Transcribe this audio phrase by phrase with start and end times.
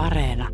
[0.00, 0.48] Areena.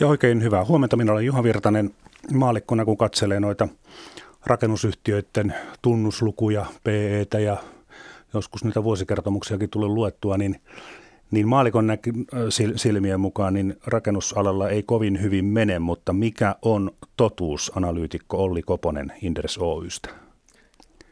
[0.00, 0.96] Ja oikein hyvää huomenta.
[0.96, 1.90] Minä olen Juha Virtanen
[2.32, 3.68] maalikkona, kun katselee noita
[4.46, 7.56] rakennusyhtiöiden tunnuslukuja, PEtä ja
[8.34, 10.60] joskus niitä vuosikertomuksiakin tulee luettua, niin,
[11.30, 12.10] niin maalikon näki,
[12.76, 19.12] silmien mukaan niin rakennusalalla ei kovin hyvin mene, mutta mikä on totuus, analyytikko Olli Koponen
[19.22, 20.08] Inderes Oystä?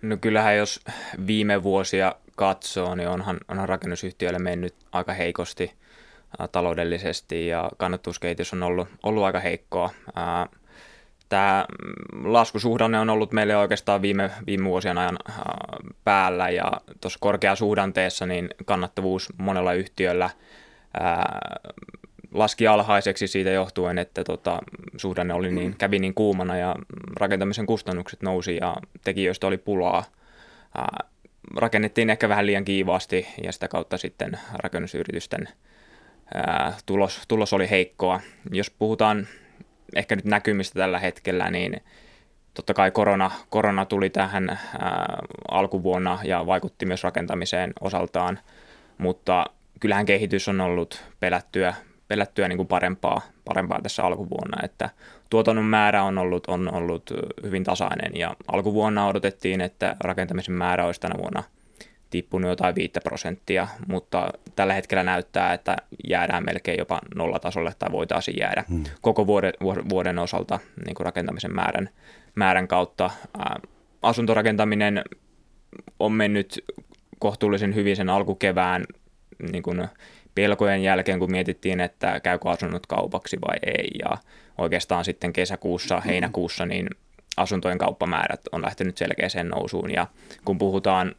[0.02, 0.80] No kyllähän jos
[1.26, 5.73] viime vuosia katsoo, niin onhan, onhan rakennusyhtiöille mennyt aika heikosti–
[6.52, 9.90] taloudellisesti ja kannattavuuskehitys on ollut, ollut aika heikkoa.
[11.30, 11.66] Tämä
[12.24, 15.18] laskusuhdanne on ollut meille oikeastaan viime, viime vuosien ajan
[16.04, 20.30] päällä ja tuossa korkeasuhdanteessa niin kannattavuus monella yhtiöllä
[22.34, 24.59] laski alhaiseksi siitä johtuen, että tota,
[24.96, 26.76] suhdanne oli niin, kävi niin kuumana ja
[27.16, 30.04] rakentamisen kustannukset nousi ja tekijöistä oli pulaa.
[31.56, 35.48] rakennettiin ehkä vähän liian kiivaasti ja sitä kautta sitten rakennusyritysten
[36.87, 38.20] tulos, tulos oli heikkoa.
[38.52, 39.26] Jos puhutaan
[39.95, 41.80] ehkä nyt näkymistä tällä hetkellä, niin
[42.55, 44.59] totta kai korona, korona tuli tähän ää,
[45.51, 48.38] alkuvuonna ja vaikutti myös rakentamiseen osaltaan,
[48.99, 49.46] mutta
[49.80, 51.74] kyllähän kehitys on ollut pelättyä,
[52.09, 54.91] pelättyä niin kuin parempaa, parempaa tässä alkuvuonna, että
[55.30, 57.11] tuotannon määrä on ollut, on ollut
[57.43, 61.43] hyvin tasainen ja alkuvuonna odotettiin, että rakentamisen määrä olisi tänä vuonna–
[62.10, 65.76] tippunut jotain 5 prosenttia, mutta tällä hetkellä näyttää, että
[66.08, 68.84] jäädään melkein jopa nollatasolle tai voitaisiin jäädä hmm.
[69.00, 69.53] koko vuoden,
[69.88, 71.88] vuoden osalta niin kuin rakentamisen määrän,
[72.34, 73.10] määrän kautta.
[74.03, 75.04] Asuntorakentaminen
[75.98, 76.64] on mennyt
[77.19, 78.84] kohtuullisen hyvin sen alkukevään
[79.53, 79.88] niin kuin
[80.34, 83.91] pelkojen jälkeen, kun mietittiin, että käykö asunnot kaupaksi vai ei.
[84.03, 84.16] Ja
[84.59, 86.88] oikeastaan sitten kesäkuussa, heinäkuussa, niin
[87.37, 89.91] asuntojen kauppamäärät on lähtenyt selkeäseen nousuun.
[89.91, 90.06] Ja
[90.44, 91.15] kun puhutaan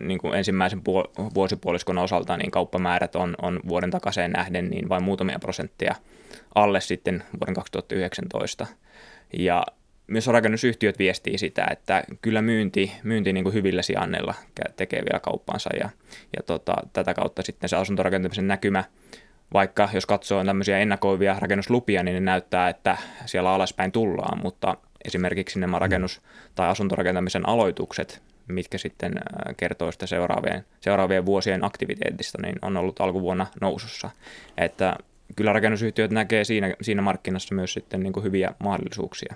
[0.00, 5.02] niin kuin ensimmäisen puol- vuosipuoliskon osalta niin kauppamäärät on, on vuoden takaisin nähden niin vain
[5.02, 5.94] muutamia prosenttia
[6.54, 8.66] alle sitten vuoden 2019.
[9.38, 9.64] Ja
[10.06, 14.34] myös rakennusyhtiöt viestii sitä, että kyllä myynti, myynti niin kuin hyvillä sijanneilla
[14.76, 15.88] tekee vielä kauppansa ja,
[16.36, 18.84] ja tota, tätä kautta sitten se asuntorakentamisen näkymä,
[19.52, 25.60] vaikka jos katsoo tämmöisiä ennakoivia rakennuslupia, niin ne näyttää, että siellä alaspäin tullaan, mutta esimerkiksi
[25.60, 26.20] nämä rakennus-
[26.54, 29.12] tai asuntorakentamisen aloitukset mitkä sitten
[29.56, 34.10] kertoo sitä seuraavien, seuraavien vuosien aktiviteetista, niin on ollut alkuvuonna nousussa.
[34.56, 34.96] Että
[35.36, 39.34] kyllä rakennusyhtiöt näkee siinä, siinä markkinassa myös sitten niin kuin hyviä mahdollisuuksia.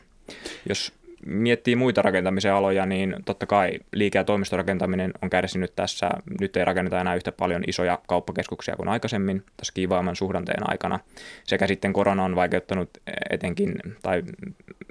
[0.69, 0.93] Jos
[1.27, 6.11] miettii muita rakentamisen aloja, niin totta kai liike- ja toimistorakentaminen on kärsinyt tässä.
[6.41, 11.01] Nyt ei rakenneta enää yhtä paljon isoja kauppakeskuksia kuin aikaisemmin tässä kiivaamman suhdanteen aikana.
[11.45, 12.91] Sekä sitten korona on vaikeuttanut
[13.31, 14.23] etenkin, tai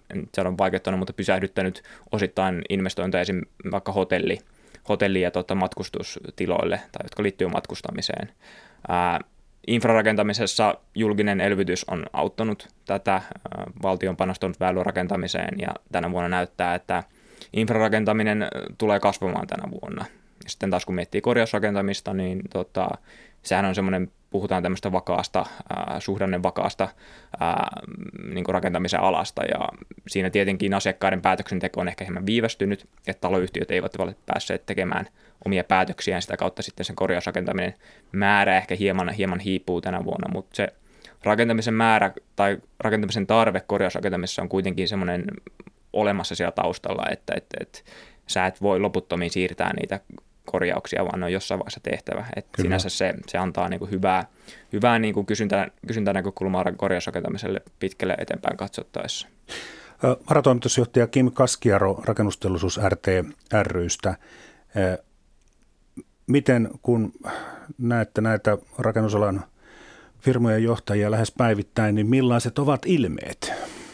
[0.10, 3.42] en sano vaikeuttanut, mutta pysähdyttänyt osittain investointeja esim.
[3.72, 4.40] vaikka hotelli,
[4.90, 8.30] hotelli- ja tota, matkustustiloille, tai jotka liittyy matkustamiseen.
[8.88, 9.20] Ää,
[9.68, 13.22] infrarakentamisessa julkinen elvytys on auttanut tätä.
[13.84, 17.04] Valtion panostanut väylärakentamiseen ja tänä vuonna näyttää, että
[17.54, 18.48] infrarakentaminen
[18.78, 20.06] tulee kasvamaan tänä vuonna.
[20.48, 22.90] Sitten taas kun miettii korjausrakentamista, niin tota,
[23.44, 27.56] sehän on semmoinen puhutaan tämmöistä vakaasta, äh, suhdannen vakaasta äh,
[28.34, 29.42] niin rakentamisen alasta.
[29.44, 29.70] Ja
[30.08, 35.08] siinä tietenkin asiakkaiden päätöksenteko on ehkä hieman viivästynyt, että taloyhtiöt eivät ole päässeet tekemään
[35.46, 37.74] omia päätöksiään, sitä kautta sitten sen korjausrakentaminen
[38.12, 40.68] määrä ehkä hieman, hieman hiipuu tänä vuonna, mutta se
[41.24, 45.26] rakentamisen määrä tai rakentamisen tarve korjausrakentamisessa on kuitenkin semmoinen
[45.94, 47.80] olemassa siellä taustalla, että, että, että
[48.28, 50.00] sä et voi loputtomiin siirtää niitä
[50.52, 52.26] korjauksia, vaan ne on jossain vaiheessa tehtävä.
[52.36, 54.26] Et sinänsä se, se antaa niin kuin hyvää,
[54.74, 59.28] hyvää niin kuin kysyntä, kysyntänäkökulmaa korjausrakentamiselle pitkälle eteenpäin katsottaessa.
[60.30, 63.08] Varatoimitusjohtaja Kim Kaskiaro Rakennusteollisuus RT
[63.64, 64.16] rystä.
[66.28, 67.12] Miten kun
[67.78, 69.44] näette näitä rakennusalan
[70.20, 73.54] firmojen johtajia lähes päivittäin, niin millaiset ovat ilmeet?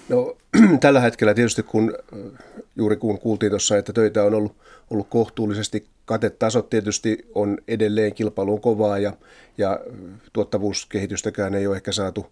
[0.09, 0.37] No
[0.79, 1.93] tällä hetkellä tietysti kun
[2.75, 4.55] juuri kun kuultiin tuossa, että töitä on ollut,
[4.89, 9.13] ollut kohtuullisesti, katetasot tietysti on edelleen kilpailuun kovaa ja,
[9.57, 9.79] ja
[10.33, 12.25] tuottavuuskehitystäkään ei ole ehkä saatu,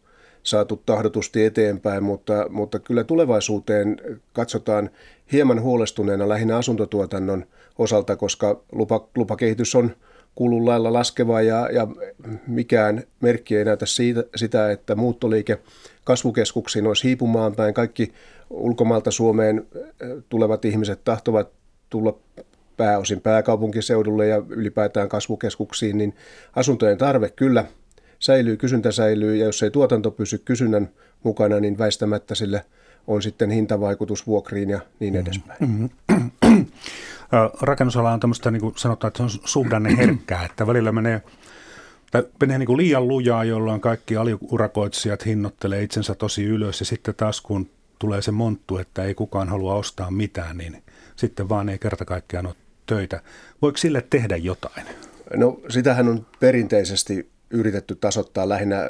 [0.43, 4.01] saatu tahdotusti eteenpäin, mutta, mutta kyllä tulevaisuuteen
[4.33, 4.89] katsotaan
[5.31, 7.45] hieman huolestuneena lähinnä asuntotuotannon
[7.77, 9.95] osalta, koska lupa, lupakehitys on
[10.35, 11.87] kuulun lailla laskeva ja, ja
[12.47, 15.59] mikään merkki ei näytä siitä, sitä, että muuttoliike
[16.03, 17.73] kasvukeskuksiin olisi hiipumaan päin.
[17.73, 18.13] Kaikki
[18.49, 19.67] ulkomailta Suomeen
[20.29, 21.49] tulevat ihmiset tahtovat
[21.89, 22.19] tulla
[22.77, 26.13] pääosin pääkaupunkiseudulle ja ylipäätään kasvukeskuksiin, niin
[26.55, 27.65] asuntojen tarve kyllä
[28.19, 30.89] säilyy, kysyntä säilyy ja jos ei tuotanto pysy kysynnän
[31.23, 32.65] mukana, niin väistämättä sille
[33.07, 35.59] on sitten hintavaikutus vuokriin ja niin edespäin.
[35.59, 36.65] Mm-hmm.
[37.61, 41.21] Rakennusala on tämmöistä, niin kuin sanotaan, että se on suhdanne herkkää, että välillä menee
[42.11, 47.15] tai menee niin kuin liian lujaa, jolloin kaikki aliurakoitsijat hinnoittelee itsensä tosi ylös ja sitten
[47.15, 47.69] taas kun
[47.99, 50.83] tulee se monttu, että ei kukaan halua ostaa mitään, niin
[51.15, 52.55] sitten vaan ei kerta kaikkiaan ole
[52.85, 53.21] töitä.
[53.61, 54.85] Voiko sille tehdä jotain?
[55.35, 58.89] No sitähän on perinteisesti yritetty tasoittaa lähinnä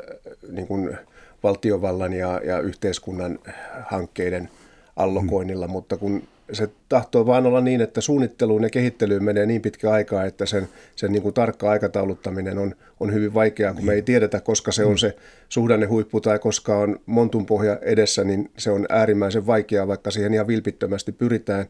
[0.52, 0.98] niin kuin
[1.44, 3.40] valtiovallan ja, ja yhteiskunnan
[3.86, 4.50] hankkeiden
[4.96, 5.72] allokoinnilla, mm.
[5.72, 6.24] mutta kun
[6.54, 10.68] se tahtoo vaan olla niin, että suunnitteluun ja kehittelyyn menee niin pitkä aikaa, että sen,
[10.96, 14.86] sen niin kuin tarkka aikatauluttaminen on, on hyvin vaikeaa, kun me ei tiedetä, koska se
[14.86, 15.16] on se
[15.50, 20.48] suhdannehuippu tai koska on montun pohja edessä, niin se on äärimmäisen vaikeaa, vaikka siihen ihan
[20.48, 21.66] vilpittömästi pyritään.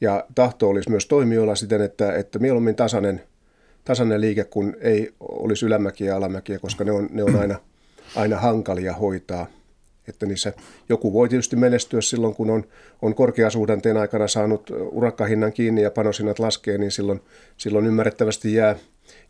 [0.00, 3.22] Ja tahto olisi myös toimijoilla siten, että, että mieluummin tasainen,
[3.84, 7.58] tasainen liike, kun ei olisi ylämäkiä ja alamäkiä, koska ne on, ne on aina,
[8.16, 9.46] aina hankalia hoitaa–
[10.10, 10.52] että niissä
[10.88, 12.64] joku voi tietysti menestyä silloin, kun on,
[13.02, 17.20] on korkeasuhdanteen aikana saanut urakkahinnan kiinni ja panosinnat laskee, niin silloin,
[17.56, 18.76] silloin ymmärrettävästi jää,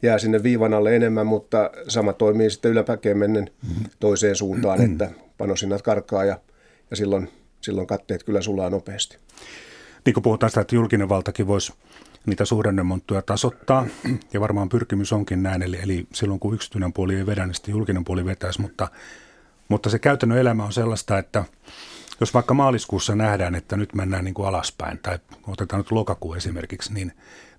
[0.02, 3.50] jää sinne viivan alle enemmän, mutta sama toimii sitten yläpäkeen mennen
[4.00, 6.40] toiseen suuntaan, että panosinnat karkaa ja,
[6.90, 7.28] ja silloin,
[7.60, 9.16] silloin katteet kyllä sulaa nopeasti.
[10.06, 11.72] Niin kuin puhutaan sitä, että julkinen valtakin voisi
[12.26, 13.86] niitä suhdannemonttuja tasoittaa,
[14.32, 17.72] ja varmaan pyrkimys onkin näin, eli, eli silloin kun yksityinen puoli ei vedä, niin sitten
[17.72, 18.88] julkinen puoli vetäisi, mutta
[19.70, 21.44] mutta se käytännön elämä on sellaista, että
[22.20, 26.94] jos vaikka maaliskuussa nähdään, että nyt mennään niin kuin alaspäin, tai otetaan nyt lokakuu esimerkiksi,
[26.94, 27.12] niin,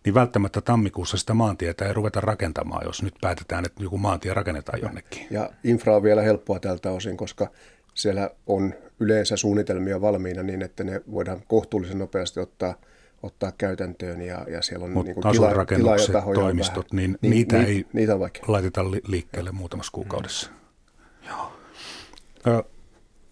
[0.06, 4.82] niin välttämättä tammikuussa sitä maantietä ei ruveta rakentamaan, jos nyt päätetään, että joku maantie rakennetaan
[4.82, 5.28] jonnekin.
[5.30, 7.48] Ja infra on vielä helppoa tältä osin, koska
[7.94, 12.76] siellä on yleensä suunnitelmia valmiina niin, että ne voidaan kohtuullisen nopeasti ottaa,
[13.24, 17.68] ottaa käytäntöön ja, ja siellä on niin kuin tila, tila toimistot, niin, niin niitä niin,
[17.68, 20.50] ei niitä laiteta liikkeelle muutamassa kuukaudessa.
[20.50, 21.28] Mm.
[21.28, 21.61] Joo.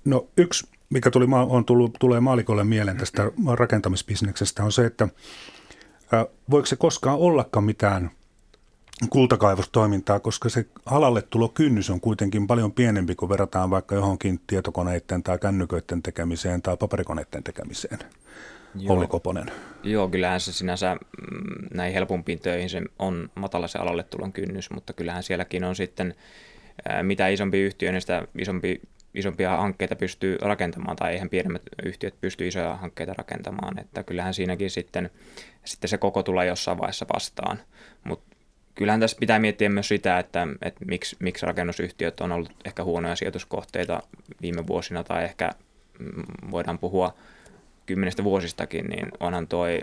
[0.06, 5.07] No yksi, mikä tuli, on tullut, tulee maalikolle mieleen tästä rakentamisbisneksestä, on se, että
[6.50, 8.11] voiko se koskaan ollakaan mitään
[9.09, 15.23] kultakaivostoimintaa, koska se alalle tulo kynnys on kuitenkin paljon pienempi, kuin verrataan vaikka johonkin tietokoneiden
[15.23, 18.00] tai kännyköiden tekemiseen tai paperikoneiden tekemiseen.
[18.75, 18.94] Joo.
[18.94, 19.51] Olli Koponen.
[19.83, 24.69] Joo, kyllähän se sinänsä mm, näin helpompiin töihin se on matala se alalle tulon kynnys,
[24.71, 26.15] mutta kyllähän sielläkin on sitten
[27.03, 28.81] mitä isompi yhtiö, niin sitä isompi
[29.13, 34.69] isompia hankkeita pystyy rakentamaan, tai eihän pienemmät yhtiöt pysty isoja hankkeita rakentamaan, että kyllähän siinäkin
[34.69, 35.09] sitten,
[35.65, 37.59] sitten se koko tulee jossain vaiheessa vastaan.
[38.03, 38.35] Mutta
[38.75, 43.15] kyllähän tässä pitää miettiä myös sitä, että, että miksi, miksi rakennusyhtiöt on ollut ehkä huonoja
[43.15, 44.03] sijoituskohteita
[44.41, 45.50] viime vuosina, tai ehkä
[46.00, 47.13] mm, voidaan puhua
[47.85, 49.81] kymmenestä vuosistakin, niin onhan toi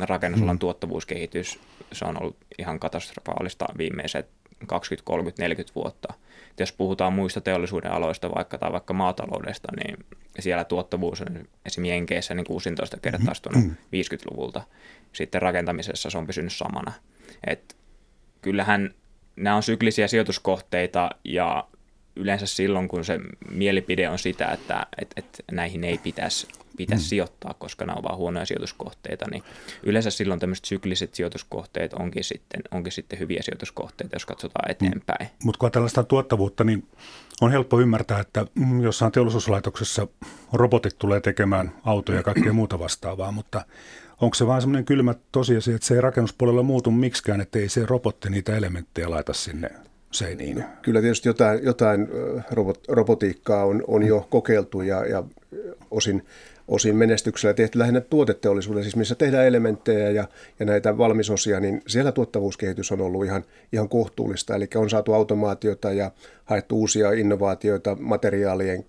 [0.00, 0.58] rakennusalan mm.
[0.58, 1.60] tuottavuuskehitys,
[1.92, 4.28] se on ollut ihan katastrofaalista viimeiset
[4.66, 6.14] 20, 30, 40 vuotta–
[6.58, 10.06] jos puhutaan muista teollisuuden aloista vaikka tai vaikka maataloudesta, niin
[10.38, 11.26] siellä tuottavuus on
[11.66, 13.70] esimerkiksi Jenkeissä niin 16 kertaistunut mm.
[13.70, 14.62] 50-luvulta.
[15.12, 16.92] Sitten rakentamisessa se on pysynyt samana.
[17.46, 17.76] Et
[18.40, 18.94] kyllähän
[19.36, 21.68] nämä on syklisiä sijoituskohteita ja
[22.18, 23.20] yleensä silloin, kun se
[23.50, 26.46] mielipide on sitä, että, että, että näihin ei pitäisi
[26.78, 27.08] pitäisi mm.
[27.08, 29.42] sijoittaa, koska nämä ovat vain huonoja sijoituskohteita, niin
[29.82, 35.26] yleensä silloin tämmöiset sykliset sijoituskohteet onkin sitten, onkin sitten hyviä sijoituskohteita, jos katsotaan eteenpäin.
[35.26, 35.44] Mm.
[35.44, 36.88] Mutta kun tällaista tuottavuutta, niin
[37.40, 40.08] on helppo ymmärtää, että mm, jossain teollisuuslaitoksessa
[40.52, 43.64] robotit tulee tekemään autoja ja kaikkea muuta vastaavaa, mutta
[44.20, 47.86] onko se vain semmoinen kylmä tosiasia, että se ei rakennuspuolella muutu miksikään, että ei se
[47.86, 49.70] robotti niitä elementtejä laita sinne
[50.10, 50.64] seiniin?
[50.82, 52.08] Kyllä tietysti jotain, jotain
[52.50, 55.24] robot, robotiikkaa on, on jo kokeiltu ja, ja
[55.90, 56.22] osin
[56.68, 60.28] osin menestyksellä tehty lähinnä tuoteteollisuudessa, siis missä tehdään elementtejä ja,
[60.60, 64.54] ja näitä valmisosia, niin siellä tuottavuuskehitys on ollut ihan, ihan kohtuullista.
[64.54, 66.10] Eli on saatu automaatiota ja
[66.44, 68.84] haettu uusia innovaatioita materiaalien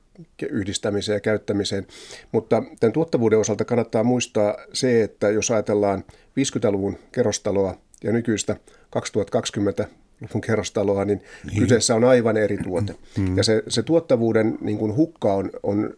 [0.49, 1.87] yhdistämiseen ja käyttämiseen.
[2.31, 6.03] Mutta tämän tuottavuuden osalta kannattaa muistaa se, että jos ajatellaan
[6.39, 8.55] 50-luvun kerrostaloa ja nykyistä
[8.89, 9.87] 2020
[10.21, 12.95] luvun kerrostaloa, niin, niin kyseessä on aivan eri tuote.
[13.17, 13.37] Mm.
[13.37, 15.93] Ja se, se tuottavuuden niin kuin hukka on, on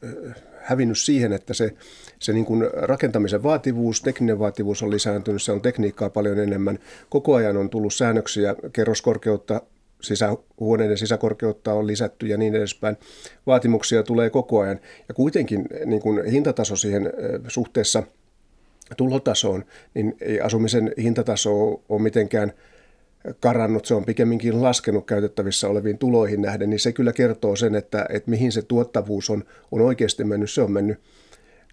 [0.61, 1.73] hävinnyt siihen, että se,
[2.19, 6.79] se niin kuin rakentamisen vaativuus, tekninen vaativuus on lisääntynyt, se on tekniikkaa paljon enemmän.
[7.09, 9.61] Koko ajan on tullut säännöksiä, kerroskorkeutta,
[10.01, 12.97] sisähuoneiden sisäkorkeutta on lisätty ja niin edespäin.
[13.47, 14.79] Vaatimuksia tulee koko ajan.
[15.07, 17.13] Ja kuitenkin niin kuin hintataso siihen
[17.47, 18.03] suhteessa
[18.97, 22.53] tulotasoon, niin ei asumisen hintataso ole mitenkään–
[23.39, 28.05] karannut, se on pikemminkin laskenut käytettävissä oleviin tuloihin nähden, niin se kyllä kertoo sen, että,
[28.09, 30.51] että mihin se tuottavuus on, on oikeasti mennyt.
[30.51, 30.99] Se on mennyt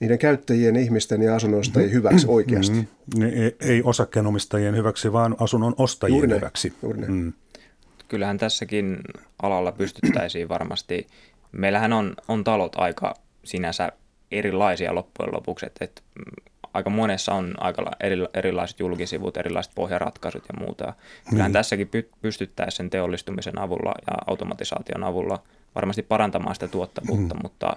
[0.01, 2.35] niiden käyttäjien, ihmisten ja asunnonostajien hyväksi mm-hmm.
[2.35, 2.77] oikeasti.
[2.77, 3.23] Mm-hmm.
[3.23, 6.73] Ei, ei osakkeenomistajien hyväksi, vaan asunnon ostajien Juuri hyväksi.
[6.83, 7.33] Juuri mm.
[8.09, 8.99] Kyllähän tässäkin
[9.43, 11.07] alalla pystyttäisiin varmasti.
[11.53, 13.15] Meillähän on, on talot aika
[13.45, 13.93] sinänsä
[14.33, 16.03] erilaisia loppujen lopuksi, että, että
[16.75, 20.93] aika monessa on aika eri, erilaiset julkisivut, erilaiset pohjaratkaisut ja muuta.
[21.31, 21.53] Kyllähän mm.
[21.53, 21.91] tässäkin
[22.23, 25.43] pystyttäisiin sen teollistumisen avulla ja automatisaation avulla
[25.75, 27.41] varmasti parantamaan sitä tuottavuutta, mm.
[27.43, 27.77] mutta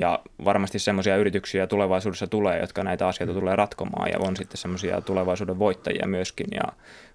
[0.00, 5.00] ja varmasti semmoisia yrityksiä tulevaisuudessa tulee, jotka näitä asioita tulee ratkomaan ja on sitten semmoisia
[5.00, 6.46] tulevaisuuden voittajia myöskin.
[6.54, 6.72] Ja,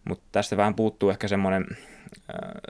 [0.07, 1.65] mutta tästä vähän puuttuu ehkä semmoinen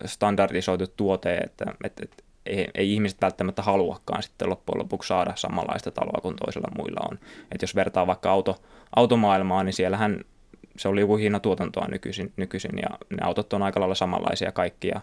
[0.05, 5.91] standardisoitu tuote, että, että, että ei, ei ihmiset välttämättä haluakaan sitten loppujen lopuksi saada samanlaista
[5.91, 7.19] taloa kuin toisella muilla on.
[7.51, 8.61] Et jos vertaa vaikka auto,
[8.95, 10.21] automaailmaa, niin siellähän
[10.77, 15.01] se oli joku tuotantoa nykyisin, nykyisin ja ne autot on aika lailla samanlaisia kaikki ja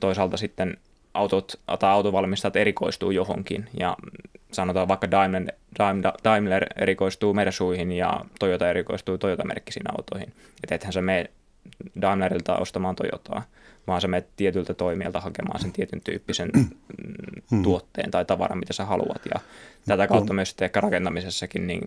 [0.00, 0.76] toisaalta sitten
[1.14, 3.96] autot tai autovalmistajat erikoistuu johonkin ja
[4.52, 10.32] sanotaan vaikka Daimler, Daimler erikoistuu Mersuihin ja Toyota erikoistuu Toyota-merkkisiin autoihin.
[10.62, 11.30] Että ethän se mene
[12.00, 13.42] Daimlerilta ostamaan Toyotaa,
[13.86, 16.50] vaan sä menet tietyltä toimijalta hakemaan sen tietyn tyyppisen
[17.50, 17.62] mm.
[17.62, 19.22] tuotteen tai tavaran, mitä sä haluat.
[19.34, 19.40] Ja
[19.86, 21.80] tätä kautta myös sitten ehkä rakentamisessakin, niin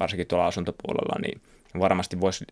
[0.00, 1.40] varsinkin tuolla asuntopuolella, niin
[1.78, 2.44] varmasti voisi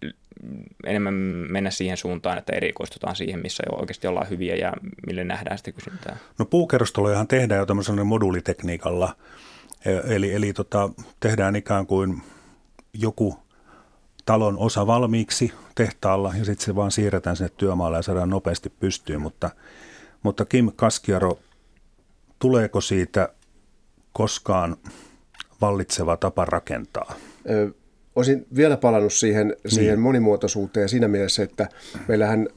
[0.87, 1.15] enemmän
[1.51, 4.73] mennä siihen suuntaan, että erikoistutaan siihen, missä jo oikeasti ollaan hyviä ja
[5.07, 6.17] mille nähdään sitten kysyntää.
[6.39, 9.17] No puukerrostalojahan tehdään jo tämmöisellä moduulitekniikalla,
[9.85, 12.23] e, eli, eli tota, tehdään ikään kuin
[12.95, 13.39] joku
[14.25, 19.21] talon osa valmiiksi tehtaalla ja sitten se vaan siirretään sinne työmaalle ja saadaan nopeasti pystyyn.
[19.21, 19.51] Mutta,
[20.23, 21.39] mutta Kim Kaskiaro,
[22.39, 23.29] tuleeko siitä
[24.13, 24.77] koskaan
[25.61, 27.15] vallitseva tapa rakentaa?
[27.51, 27.71] Ö,
[28.17, 30.01] olisin vielä palannut siihen, siihen niin.
[30.01, 31.69] monimuotoisuuteen siinä mielessä, että
[32.09, 32.49] meillähän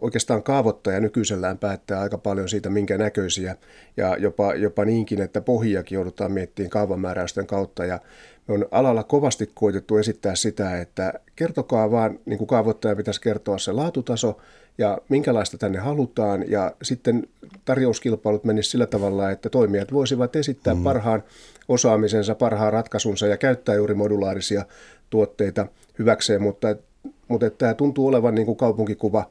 [0.00, 3.56] oikeastaan kaavoittaja nykyisellään päättää aika paljon siitä, minkä näköisiä
[3.96, 8.00] ja jopa, jopa niinkin, että pohjiakin joudutaan miettimään kaavamääräysten kautta ja
[8.48, 13.58] me on alalla kovasti koitettu esittää sitä, että kertokaa vaan, niin kuin kaavoittaja pitäisi kertoa
[13.58, 14.38] se laatutaso
[14.78, 16.50] ja minkälaista tänne halutaan.
[16.50, 17.28] Ja sitten
[17.64, 20.82] tarjouskilpailut menisivät sillä tavalla, että toimijat voisivat esittää mm.
[20.82, 21.22] parhaan
[21.68, 24.64] osaamisensa, parhaan ratkaisunsa ja käyttää juuri modulaarisia
[25.10, 25.66] tuotteita
[25.98, 26.76] hyväkseen, mutta,
[27.28, 29.30] mutta että tämä tuntuu olevan niin kuin kaupunkikuva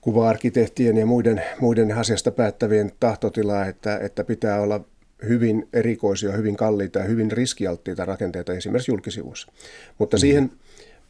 [0.00, 4.80] kuva-arkkitehtien ja muiden, muiden asiasta päättävien tahtotila, että, että pitää olla
[5.28, 9.52] hyvin erikoisia, hyvin kalliita ja hyvin riskialttiita rakenteita esimerkiksi julkisivuissa.
[9.98, 10.20] Mutta mm.
[10.20, 10.52] siihen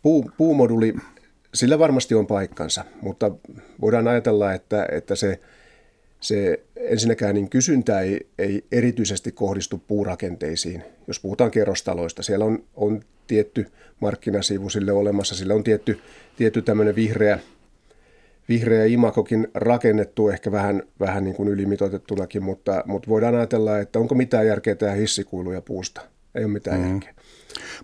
[0.03, 0.95] puu, puumoduli,
[1.55, 3.31] sillä varmasti on paikkansa, mutta
[3.81, 5.41] voidaan ajatella, että, että se,
[6.21, 10.83] se ensinnäkään niin kysyntä ei, ei erityisesti kohdistu puurakenteisiin.
[11.07, 13.67] Jos puhutaan kerrostaloista, siellä on, on tietty
[14.01, 16.01] markkinasivu sille olemassa, sillä on tietty,
[16.37, 17.39] tietty tämmöinen vihreä
[18.49, 24.15] vihreä imakokin rakennettu ehkä vähän, vähän niin kuin ylimitoitettunakin, mutta, mutta voidaan ajatella, että onko
[24.15, 26.01] mitään järkeä tehdä hissikuiluja puusta.
[26.35, 26.91] Ei ole mitään mm.
[26.91, 27.15] järkeä.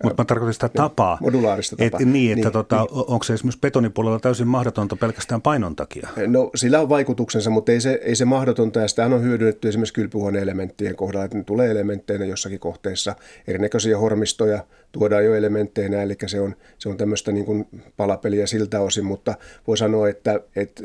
[0.03, 1.19] Mutta mä tarkoitan sitä tapaa.
[1.21, 2.01] Modulaarista tapaa.
[2.01, 2.89] Et, niin, että niin, tota, niin.
[2.91, 6.09] onko se esimerkiksi betonipuolella täysin mahdotonta pelkästään painon takia?
[6.27, 8.81] No sillä on vaikutuksensa, mutta ei se, ei se mahdotonta.
[8.81, 13.15] Ja sitä on hyödynnetty esimerkiksi kylpyhuone-elementtien kohdalla, että ne tulee elementteinä jossakin kohteessa.
[13.47, 18.81] Erinäköisiä hormistoja tuodaan jo elementteinä, eli se on, se on tämmöistä niin kuin palapeliä siltä
[18.81, 19.35] osin, mutta
[19.67, 20.83] voi sanoa, että, että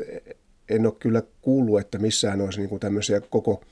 [0.68, 3.60] en ole kyllä kuullut, että missään olisi niin kuin tämmöisiä koko–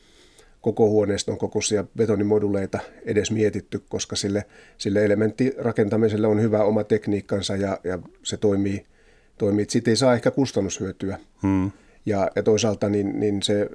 [0.63, 4.45] koko huoneiston kokoisia betonimoduleita edes mietitty, koska sille,
[4.79, 8.87] sille elementtirakentamiselle on hyvä oma tekniikkansa ja, ja se toimii,
[9.39, 9.67] toimii.
[9.69, 11.19] Siitä ei saa ehkä kustannushyötyä.
[11.43, 11.71] Hmm.
[12.07, 13.69] Ja, ja toisaalta niin, niin se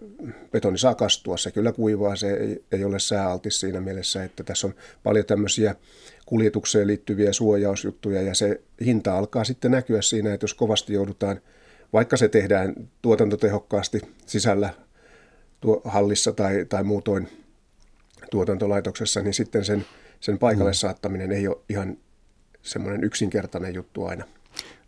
[0.51, 4.67] betoni saa kastua, se kyllä kuivaa, se ei, ei ole sääaltis siinä mielessä, että tässä
[4.67, 5.75] on paljon tämmöisiä
[6.25, 11.41] kuljetukseen liittyviä suojausjuttuja ja se hinta alkaa sitten näkyä siinä, että jos kovasti joudutaan,
[11.93, 14.69] vaikka se tehdään tuotantotehokkaasti sisällä
[15.59, 17.29] tuo hallissa tai, tai muutoin
[18.31, 19.85] tuotantolaitoksessa, niin sitten sen,
[20.19, 20.75] sen paikalle mm.
[20.75, 21.97] saattaminen ei ole ihan
[22.61, 24.25] semmoinen yksinkertainen juttu aina.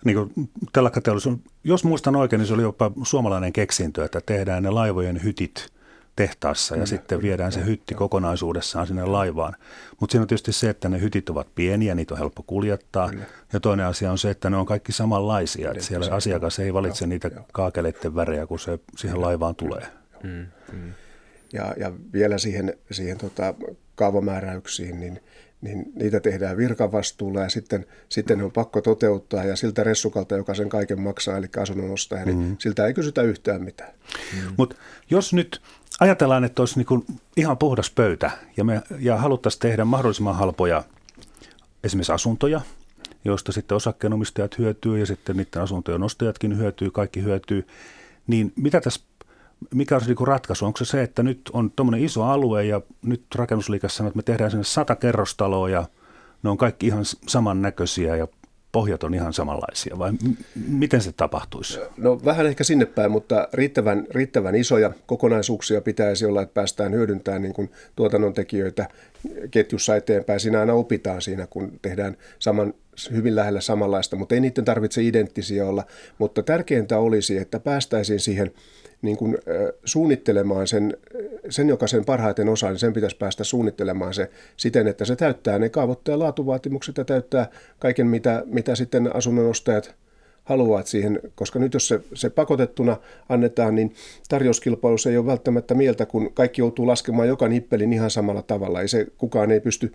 [0.05, 4.69] Niin kuin telakkateollisuus, jos muistan oikein, niin se oli jopa suomalainen keksintö, että tehdään ne
[4.69, 5.69] laivojen hytit
[6.15, 9.55] tehtaassa ja sitten viedään se hytti kokonaisuudessaan sinne laivaan.
[9.99, 13.11] Mutta siinä on tietysti se, että ne hytit ovat pieniä, niitä on helppo kuljettaa.
[13.53, 15.71] Ja toinen asia on se, että ne on kaikki samanlaisia.
[15.71, 19.98] Että siellä asiakas ei valitse niitä kaakeleiden värejä, kun se siihen laivaan tulee.
[20.23, 20.93] Mm, mm.
[21.53, 23.53] Ja, ja vielä siihen, siihen tota,
[23.95, 25.19] kaavamääräyksiin, niin,
[25.61, 30.53] niin niitä tehdään virkavastuulla ja sitten, sitten ne on pakko toteuttaa ja siltä ressukalta, joka
[30.53, 32.55] sen kaiken maksaa, eli asunnon ostaja, niin mm.
[32.59, 33.93] siltä ei kysytä yhtään mitään.
[34.33, 34.53] Mm.
[34.57, 34.75] Mutta
[35.09, 35.61] jos nyt
[35.99, 40.83] ajatellaan, että olisi niin ihan puhdas pöytä ja, me, ja haluttaisiin tehdä mahdollisimman halpoja
[41.83, 42.61] esimerkiksi asuntoja,
[43.25, 47.67] joista sitten osakkeenomistajat hyötyy ja sitten niiden asuntojen ostajatkin hyötyy, kaikki hyötyy,
[48.27, 49.01] niin mitä tässä
[49.73, 50.65] mikä on se niin ratkaisu?
[50.65, 54.23] Onko se se, että nyt on tuommoinen iso alue ja nyt rakennusliikassa sanoo, että me
[54.23, 55.85] tehdään sinne sata kerrostaloa ja
[56.43, 58.27] ne on kaikki ihan samannäköisiä ja
[58.71, 60.35] pohjat on ihan samanlaisia vai m-
[60.67, 61.79] miten se tapahtuisi?
[61.97, 67.41] No vähän ehkä sinne päin, mutta riittävän, riittävän isoja kokonaisuuksia pitäisi olla, että päästään hyödyntämään
[67.41, 68.87] niin kuin tuotannon tekijöitä
[69.51, 70.39] ketjussa eteenpäin.
[70.39, 72.73] Siinä aina opitaan siinä, kun tehdään saman,
[73.11, 75.83] hyvin lähellä samanlaista, mutta ei niiden tarvitse identtisiä olla.
[76.17, 78.51] Mutta tärkeintä olisi, että päästäisiin siihen
[79.01, 79.37] niin kuin,
[79.85, 80.97] suunnittelemaan sen,
[81.49, 85.59] sen, joka sen parhaiten osaa, niin sen pitäisi päästä suunnittelemaan se siten, että se täyttää
[85.59, 89.95] ne kaavoittajan laatuvaatimukset ja täyttää kaiken, mitä, mitä sitten asunnon ostajat
[90.43, 92.97] haluavat siihen, koska nyt jos se, se pakotettuna
[93.29, 93.93] annetaan, niin
[94.29, 98.81] tarjouskilpailussa ei ole välttämättä mieltä, kun kaikki joutuu laskemaan joka nippelin ihan samalla tavalla.
[98.81, 99.93] Ei se, kukaan ei pysty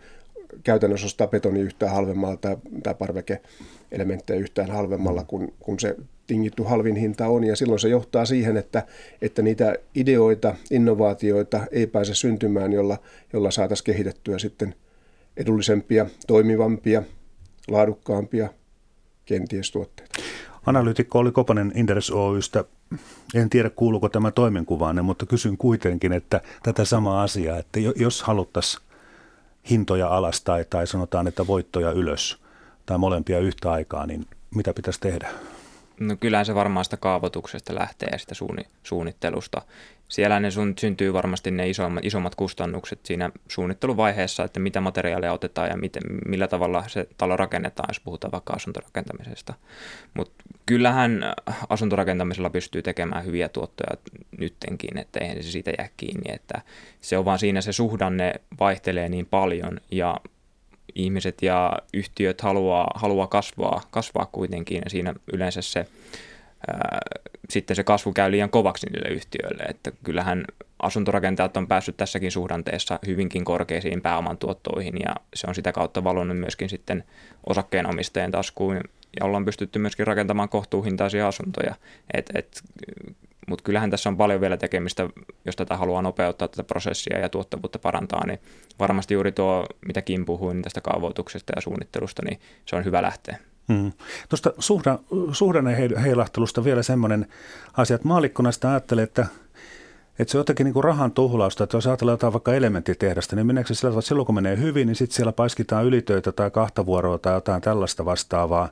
[0.64, 5.96] käytännössä ostaa betoni yhtään halvemmalla tai, tai parveke-elementtejä yhtään halvemmalla kuin, kun se
[6.26, 7.44] tingitty halvin hinta on.
[7.44, 8.86] Ja silloin se johtaa siihen, että,
[9.22, 12.98] että niitä ideoita, innovaatioita ei pääse syntymään, jolla,
[13.32, 14.74] jolla saataisiin kehitettyä sitten
[15.36, 17.02] edullisempia, toimivampia,
[17.68, 18.48] laadukkaampia
[19.24, 20.14] kenties tuotteita.
[20.66, 22.64] Analyytikko oli Kopanen Inderes Oystä.
[23.34, 28.83] En tiedä kuuluuko tämä toimenkuvaanne, mutta kysyn kuitenkin, että tätä samaa asiaa, että jos haluttaisiin
[29.70, 32.38] hintoja alas tai, tai sanotaan, että voittoja ylös
[32.86, 35.28] tai molempia yhtä aikaa, niin mitä pitäisi tehdä?
[36.00, 39.62] No kyllähän se varmaan sitä kaavoituksesta lähtee ja sitä suunni, suunnittelusta.
[40.08, 45.68] Siellä ne sun, syntyy varmasti ne isommat, isommat kustannukset siinä suunnitteluvaiheessa, että mitä materiaaleja otetaan
[45.68, 49.54] ja miten, millä tavalla se talo rakennetaan, jos puhutaan vaikka asuntorakentamisesta.
[50.14, 51.24] Mutta kyllähän
[51.68, 53.96] asuntorakentamisella pystyy tekemään hyviä tuottoja
[54.38, 56.34] nyttenkin, että eihän se siitä jää kiinni.
[56.34, 56.62] Että
[57.00, 60.16] se on vaan siinä se suhdanne vaihtelee niin paljon ja
[60.94, 65.86] ihmiset ja yhtiöt haluaa, haluaa kasvaa, kasvaa kuitenkin ja siinä yleensä se
[66.72, 66.98] ää,
[67.50, 70.44] sitten se kasvu käy liian kovaksi niille yhtiöille, että kyllähän
[70.82, 76.38] asuntorakentajat on päässyt tässäkin suhdanteessa hyvinkin korkeisiin pääoman tuottoihin ja se on sitä kautta valonnut
[76.38, 77.04] myöskin sitten
[77.46, 78.76] osakkeenomistajien taskuun
[79.20, 81.74] ja ollaan pystytty myöskin rakentamaan kohtuuhintaisia asuntoja.
[82.14, 82.62] Et, et,
[83.48, 85.08] Mutta kyllähän tässä on paljon vielä tekemistä,
[85.44, 88.38] jos tätä haluaa nopeuttaa tätä prosessia ja tuottavuutta parantaa, niin
[88.78, 93.02] varmasti juuri tuo, mitä Kim puhui niin tästä kaavoituksesta ja suunnittelusta, niin se on hyvä
[93.02, 93.38] lähteä.
[93.72, 93.92] Hmm.
[94.28, 94.98] Tuosta suhdan,
[95.32, 97.26] suhdanne heilahtelusta vielä semmoinen
[97.76, 99.26] asia, että maalikkona sitä ajattelee, että
[100.18, 103.46] että se on jotenkin niin kuin rahan tuhlausta, että jos ajatellaan jotain vaikka elementtitehdasta, niin
[103.46, 106.50] meneekö se sillä tavalla, että silloin kun menee hyvin, niin sitten siellä paiskitaan ylitöitä tai
[106.50, 108.68] kahta vuoroa tai jotain tällaista vastaavaa,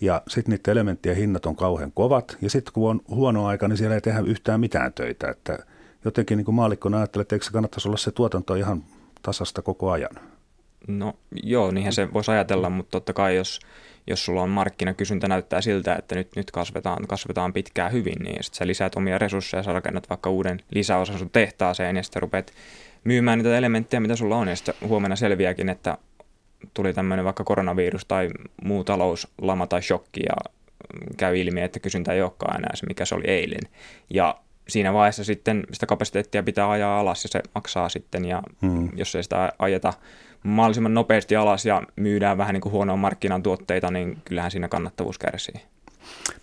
[0.00, 3.76] ja sitten niiden elementtien hinnat on kauhean kovat, ja sitten kun on huono aika, niin
[3.76, 5.58] siellä ei tehdä yhtään mitään töitä, että
[6.04, 8.84] jotenkin niin kuin maalikkona ajattelee, että eikö se kannattaisi olla se tuotanto ihan
[9.22, 10.16] tasasta koko ajan?
[10.88, 13.60] No joo, niinhän se voisi ajatella, mutta totta kai jos,
[14.06, 18.58] jos sulla on markkinakysyntä näyttää siltä, että nyt, nyt kasvetaan, kasvetaan pitkään hyvin, niin sitten
[18.58, 22.52] sä lisäät omia resursseja, sä rakennat vaikka uuden lisäosan sun tehtaaseen ja sitten rupeat
[23.04, 25.98] myymään niitä elementtejä, mitä sulla on, ja sitten huomenna selviääkin, että
[26.74, 28.28] tuli tämmöinen vaikka koronavirus tai
[28.62, 30.52] muu talouslama tai shokki ja
[31.16, 33.70] käy ilmi, että kysyntä ei olekaan enää se, mikä se oli eilen.
[34.10, 38.88] Ja siinä vaiheessa sitten sitä kapasiteettia pitää ajaa alas ja se maksaa sitten ja hmm.
[38.96, 39.92] jos ei sitä ajeta
[40.42, 45.18] mahdollisimman nopeasti alas ja myydään vähän niin kuin huonoa markkinan tuotteita, niin kyllähän siinä kannattavuus
[45.18, 45.60] kärsii.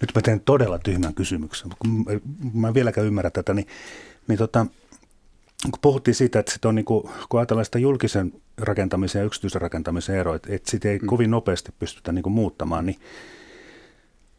[0.01, 2.05] Nyt mä teen todella tyhmän kysymyksen, kun
[2.53, 3.67] mä en vieläkään ymmärrä tätä, niin,
[4.27, 4.65] niin tota,
[5.63, 9.61] kun puhuttiin siitä, että sit on niin kuin, kun ajatellaan sitä julkisen rakentamisen ja yksityisen
[9.61, 11.07] rakentamisen eroa, että, että sitä ei mm.
[11.07, 12.99] kovin nopeasti pystytä niin kuin muuttamaan, niin,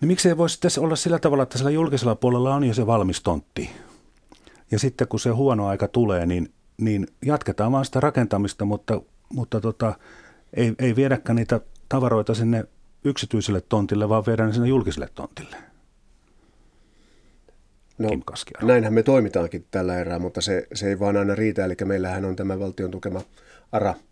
[0.01, 2.87] niin miksi ei voisi sitten olla sillä tavalla, että sillä julkisella puolella on jo se
[2.87, 3.71] valmis tontti.
[4.71, 9.61] Ja sitten kun se huono aika tulee, niin, niin jatketaan vaan sitä rakentamista, mutta, mutta
[9.61, 9.95] tota,
[10.55, 12.64] ei, ei viedäkään niitä tavaroita sinne
[13.05, 15.57] yksityiselle tontille, vaan viedään ne sinne julkiselle tontille.
[17.99, 18.09] No,
[18.62, 21.64] näinhän me toimitaankin tällä erää, mutta se, se ei vaan aina riitä.
[21.64, 23.21] Eli meillähän on tämä valtion tukema
[23.73, 23.95] ARA–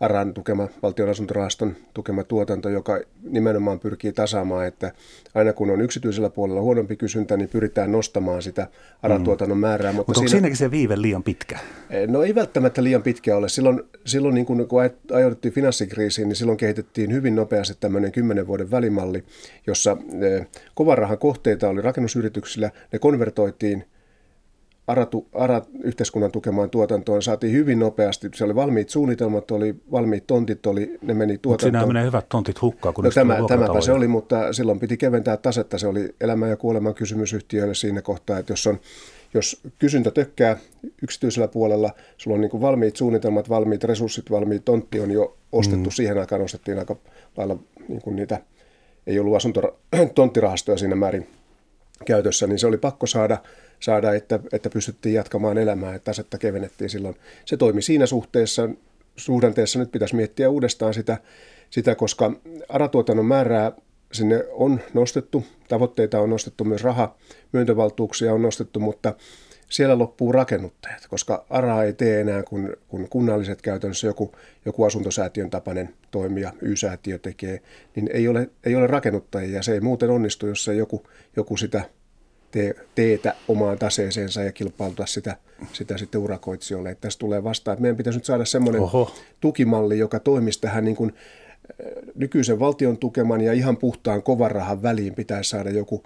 [0.00, 4.92] ARAN tukema, valtion asuntorahaston tukema tuotanto, joka nimenomaan pyrkii tasaamaan, että
[5.34, 8.66] aina kun on yksityisellä puolella huonompi kysyntä, niin pyritään nostamaan sitä
[9.02, 9.60] ARAN-tuotannon mm.
[9.60, 9.92] määrää.
[9.92, 11.58] Mutta, mutta onko siinä, siinäkin se viive liian pitkä?
[11.90, 13.48] Eh, no ei välttämättä liian pitkä ole.
[13.48, 14.80] Silloin, silloin niin kun, kun
[15.12, 19.24] ajauduttiin finanssikriisiin, niin silloin kehitettiin hyvin nopeasti tämmöinen kymmenen vuoden välimalli,
[19.66, 23.84] jossa eh, kovan rahan kohteita oli rakennusyrityksillä, ne konvertoitiin–
[24.86, 28.30] ARA, ARA yhteiskunnan tukemaan tuotantoon saatiin hyvin nopeasti.
[28.34, 31.82] Se oli valmiit suunnitelmat, oli valmiit tontit, oli, ne meni tuotantoon.
[31.82, 35.36] Mutta menee hyvät tontit hukkaan, kun no, tämä, Tämäpä se oli, mutta silloin piti keventää
[35.36, 35.78] tasetta.
[35.78, 38.80] Se oli elämän ja kuoleman kysymys yhtiöille siinä kohtaa, että jos on
[39.34, 40.56] jos kysyntä tökkää
[41.02, 45.90] yksityisellä puolella, sulla on niin kuin valmiit suunnitelmat, valmiit resurssit, valmiit tontti on jo ostettu.
[45.90, 45.94] Mm.
[45.94, 46.96] Siihen aikaan ostettiin aika
[47.36, 47.56] lailla
[47.88, 48.40] niin kuin niitä,
[49.06, 49.78] ei ollut asunto,
[50.14, 51.26] tonttirahastoja siinä määrin
[52.04, 53.38] käytössä, niin se oli pakko saada,
[53.80, 57.16] saada että, että pystyttiin jatkamaan elämää, että tasetta kevennettiin silloin.
[57.44, 58.68] Se toimi siinä suhteessa,
[59.16, 61.18] suhdanteessa nyt pitäisi miettiä uudestaan sitä,
[61.70, 62.32] sitä koska
[62.68, 63.72] aratuotannon määrää
[64.12, 67.16] sinne on nostettu, tavoitteita on nostettu, myös raha,
[67.52, 69.14] myöntövaltuuksia on nostettu, mutta
[69.68, 74.32] siellä loppuu rakennuttajat, koska ARA ei tee enää kuin, kun kunnalliset käytännössä joku,
[74.64, 77.62] joku asuntosäätiön tapainen toimija, Y-säätiö tekee,
[77.96, 81.02] niin ei ole, ei ole rakennuttajia ja se ei muuten onnistu, jos ei joku,
[81.36, 81.84] joku sitä
[82.56, 85.36] tee, teetä omaan taseeseensa ja kilpailuta sitä,
[85.72, 86.90] sitä sitten urakoitsijoille.
[86.90, 89.14] Että tässä tulee vastaan, että meidän pitäisi nyt saada semmoinen Oho.
[89.40, 91.14] tukimalli, joka toimisi tähän niin kuin
[92.14, 96.02] nykyisen valtion tukeman ja ihan puhtaan kovan rahan väliin pitäisi saada joku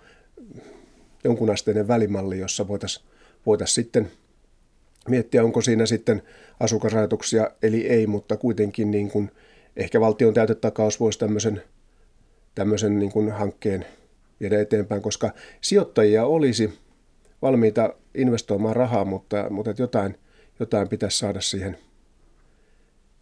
[1.25, 3.07] jonkunasteinen välimalli, jossa voitaisiin
[3.47, 4.11] voitaisiin sitten
[5.09, 6.23] miettiä, onko siinä sitten
[6.61, 9.31] asukasrajoituksia, eli ei, mutta kuitenkin niin kuin,
[9.77, 11.63] ehkä valtion täytetakaus voisi tämmöisen,
[12.55, 13.87] tämmöisen niin kuin hankkeen
[14.40, 16.79] viedä eteenpäin, koska sijoittajia olisi
[17.42, 20.18] valmiita investoimaan rahaa, mutta, mutta jotain,
[20.61, 21.79] jotain pitäisi saada siihen,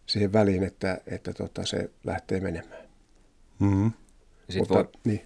[0.05, 2.83] siihen väliin, että, että tota, se lähtee menemään.
[3.59, 3.91] Mm-hmm.
[4.39, 5.21] Sitten mutta, voi, niin.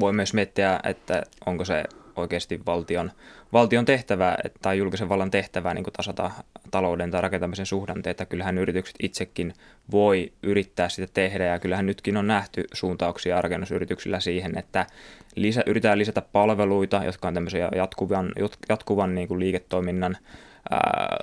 [0.00, 1.84] voi myös miettiä, että onko se
[2.16, 3.10] oikeasti valtion,
[3.52, 6.30] valtion tehtävä tai julkisen vallan tehtävä niin kuin tasata
[6.70, 8.26] talouden tai rakentamisen suhdanteita.
[8.26, 9.54] Kyllähän yritykset itsekin
[9.90, 14.86] voi yrittää sitä tehdä ja kyllähän nytkin on nähty suuntauksia rakennusyrityksillä siihen, että
[15.34, 18.32] lisä, yritetään lisätä palveluita, jotka on tämmöisiä jatkuvan,
[18.68, 20.16] jatkuvan niin kuin liiketoiminnan
[20.70, 21.16] ää,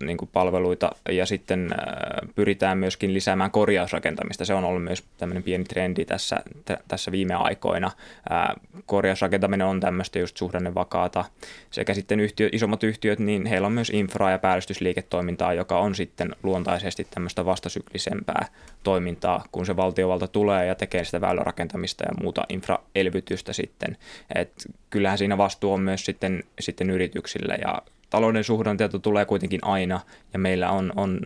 [0.00, 4.44] niin kuin palveluita ja sitten äh, pyritään myöskin lisäämään korjausrakentamista.
[4.44, 7.90] Se on ollut myös tämmöinen pieni trendi tässä, t- tässä viime aikoina.
[8.32, 11.24] Äh, korjausrakentaminen on tämmöistä just suhdannevakaata.
[11.70, 16.36] Sekä sitten yhtiö, isommat yhtiöt, niin heillä on myös infra- ja päällystysliiketoimintaa, joka on sitten
[16.42, 18.48] luontaisesti tämmöistä vastasyklisempää
[18.82, 23.96] toimintaa, kun se valtiovalta tulee ja tekee sitä väylärakentamista ja muuta infraelvytystä sitten.
[24.34, 24.52] Et
[24.90, 27.82] kyllähän siinä vastuu on myös sitten, sitten yrityksillä ja
[28.14, 30.00] talouden suhdanteita tulee kuitenkin aina
[30.32, 31.20] ja meillä on, on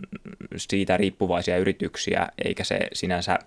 [0.57, 3.39] siitä riippuvaisia yrityksiä, eikä se sinänsä,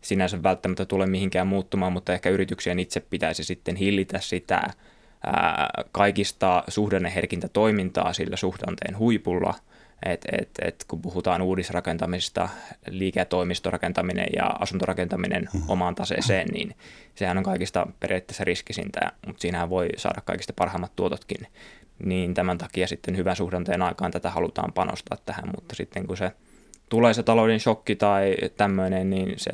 [0.00, 4.62] sinänsä välttämättä tule mihinkään muuttumaan, mutta ehkä yrityksien itse pitäisi sitten hillitä sitä
[5.26, 9.54] ää, kaikista suhdanneherkintä toimintaa sillä suhdanteen huipulla,
[10.06, 12.48] et, et, et kun puhutaan uudisrakentamisesta,
[12.88, 15.62] liiketoimistorakentaminen ja asuntorakentaminen mm.
[15.68, 16.74] omaan taseeseen, niin
[17.14, 21.46] sehän on kaikista periaatteessa riskisintä, mutta siinähän voi saada kaikista parhaimmat tuototkin
[22.04, 26.32] niin tämän takia sitten hyvän suhdanteen aikaan tätä halutaan panostaa tähän, mutta sitten kun se
[26.88, 29.50] tulee se talouden shokki tai tämmöinen, niin se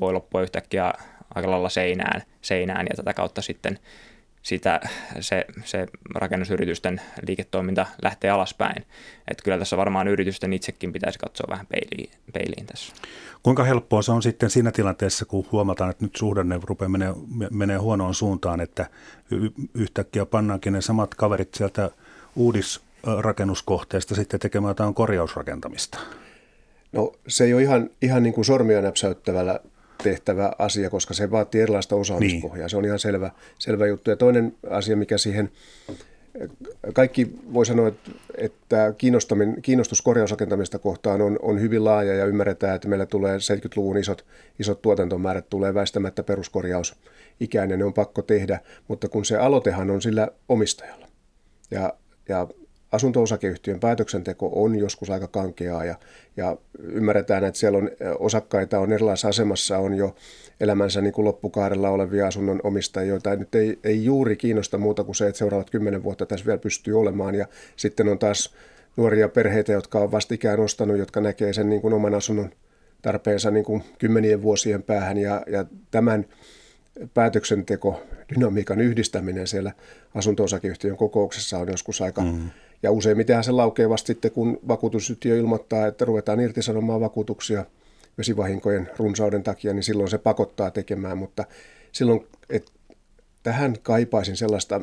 [0.00, 0.92] voi loppua yhtäkkiä
[1.34, 3.78] aika lailla seinään, seinään ja tätä kautta sitten
[4.48, 4.80] sitä,
[5.20, 8.84] se, se rakennusyritysten liiketoiminta lähtee alaspäin.
[9.28, 12.92] Että kyllä tässä varmaan yritysten itsekin pitäisi katsoa vähän peiliin, peiliin tässä.
[13.42, 17.14] Kuinka helppoa se on sitten siinä tilanteessa, kun huomataan, että nyt suhdanne rupeaa menee,
[17.50, 18.86] menee huonoon suuntaan, että
[19.74, 21.90] yhtäkkiä pannaankin ne samat kaverit sieltä
[22.36, 25.98] uudisrakennuskohteesta sitten tekemään jotain korjausrakentamista?
[26.92, 29.60] No se ei ole ihan, ihan niin kuin sormia näpsäyttävällä
[30.02, 32.64] tehtävä asia, koska se vaatii erilaista osaamispohjaa.
[32.64, 32.70] Niin.
[32.70, 34.10] Se on ihan selvä, selvä juttu.
[34.10, 35.50] Ja toinen asia, mikä siihen,
[36.92, 37.92] kaikki voi sanoa,
[38.38, 38.94] että
[39.62, 44.26] kiinnostus korjausrakentamista kohtaan on, on hyvin laaja ja ymmärretään, että meillä tulee 70-luvun isot,
[44.58, 46.96] isot tuotantomäärät, tulee väistämättä peruskorjaus
[47.40, 51.08] ikään ja ne on pakko tehdä, mutta kun se aloitehan on sillä omistajalla.
[51.70, 51.92] Ja,
[52.28, 52.46] ja
[52.92, 55.94] asunto-osakeyhtiön päätöksenteko on joskus aika kankeaa ja,
[56.36, 60.14] ja ymmärretään, että siellä on osakkaita on erilaisessa asemassa, on jo
[60.60, 65.14] elämänsä niin kuin loppukaarella olevia asunnon omistajia, joita nyt ei, ei juuri kiinnosta muuta kuin
[65.14, 67.34] se, että seuraavat kymmenen vuotta tässä vielä pystyy olemaan.
[67.34, 67.46] Ja
[67.76, 68.54] sitten on taas
[68.96, 72.50] nuoria perheitä, jotka on vastikään ostanut, jotka näkee sen niin kuin oman asunnon
[73.02, 75.18] tarpeensa niin kuin kymmenien vuosien päähän.
[75.18, 76.26] Ja, ja tämän
[77.14, 78.02] päätöksenteko,
[78.34, 79.72] dynamiikan yhdistäminen siellä
[80.14, 82.50] asunto-osakeyhtiön kokouksessa on joskus aika, mm
[82.82, 87.64] ja useimmiten se laukee vasta sitten, kun vakuutusyhtiö ilmoittaa, että ruvetaan irtisanomaan vakuutuksia
[88.18, 91.18] vesivahinkojen runsauden takia, niin silloin se pakottaa tekemään.
[91.18, 91.44] Mutta
[91.92, 92.72] silloin, että
[93.42, 94.80] tähän kaipaisin sellaista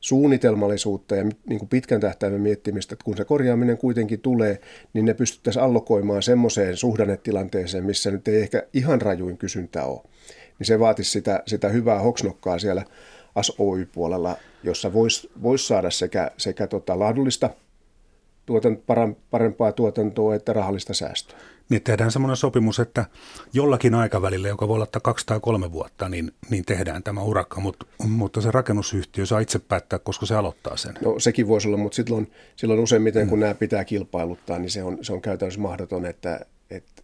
[0.00, 4.60] suunnitelmallisuutta ja niin kuin pitkän tähtäimen miettimistä, että kun se korjaaminen kuitenkin tulee,
[4.92, 10.00] niin ne pystyttäisiin allokoimaan semmoiseen suhdannetilanteeseen, missä nyt ei ehkä ihan rajuin kysyntä ole.
[10.58, 12.84] Niin se vaatisi sitä, sitä hyvää hoksnokkaa siellä
[13.34, 17.50] ASOY-puolella, jossa voisi vois saada sekä, sekä tota laadullista
[18.46, 18.78] tuotan,
[19.30, 21.38] parempaa tuotantoa että rahallista säästöä.
[21.68, 23.04] Niin tehdään semmoinen sopimus, että
[23.52, 27.86] jollakin aikavälillä, joka voi olla kaksi tai kolme vuotta, niin, niin tehdään tämä urakka, mutta,
[28.08, 30.94] mutta se rakennusyhtiö saa itse päättää, koska se aloittaa sen.
[31.04, 33.40] No sekin voisi olla, mutta silloin, silloin useimmiten kun mm.
[33.40, 36.40] nämä pitää kilpailuttaa, niin se on, se on käytännössä mahdoton, että,
[36.70, 37.01] että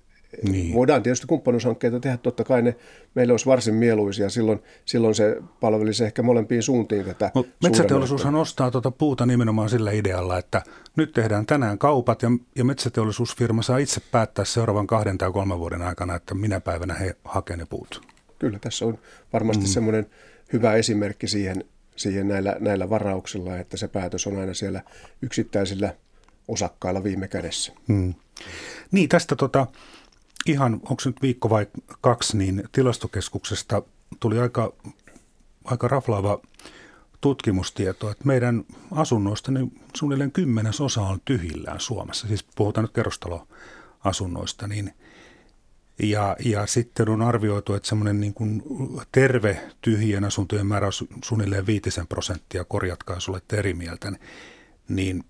[0.50, 0.74] niin.
[0.74, 2.76] Voidaan tietysti kumppanuushankkeita tehdä, totta kai ne
[3.14, 4.30] meille olisi varsin mieluisia.
[4.30, 7.30] Silloin, silloin se palvelisi ehkä molempiin suuntiin tätä.
[7.34, 10.62] No, metsäteollisuushan ostaa tuota puuta nimenomaan sillä idealla, että
[10.96, 15.82] nyt tehdään tänään kaupat ja, ja metsäteollisuusfirma saa itse päättää seuraavan kahden tai kolmen vuoden
[15.82, 18.02] aikana, että minä päivänä he hakevat ne puut.
[18.38, 18.98] Kyllä, tässä on
[19.32, 19.68] varmasti mm.
[19.68, 20.06] semmoinen
[20.52, 21.64] hyvä esimerkki siihen,
[21.96, 24.82] siihen näillä, näillä varauksilla, että se päätös on aina siellä
[25.22, 25.94] yksittäisillä
[26.48, 27.72] osakkailla viime kädessä.
[27.88, 28.14] Mm.
[28.90, 29.66] Niin, tästä tota,
[30.46, 31.66] ihan, onko nyt viikko vai
[32.00, 33.82] kaksi, niin tilastokeskuksesta
[34.20, 34.72] tuli aika,
[35.64, 36.40] aika raflaava
[37.20, 42.28] tutkimustieto, että meidän asunnoista niin suunnilleen kymmenes osa on tyhjillään Suomessa.
[42.28, 44.94] Siis puhutaan nyt kerrostaloasunnoista, niin
[46.02, 48.62] ja, ja sitten on arvioitu, että semmoinen niin kuin
[49.12, 50.92] terve tyhjien asuntojen määrä on
[51.24, 54.12] suunnilleen viitisen prosenttia, korjatkaa jos olette eri mieltä,
[54.88, 55.24] niin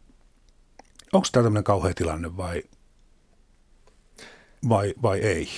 [1.13, 2.63] onko tämä tämmöinen kauhea tilanne vai–
[4.69, 5.49] vai, vai ei?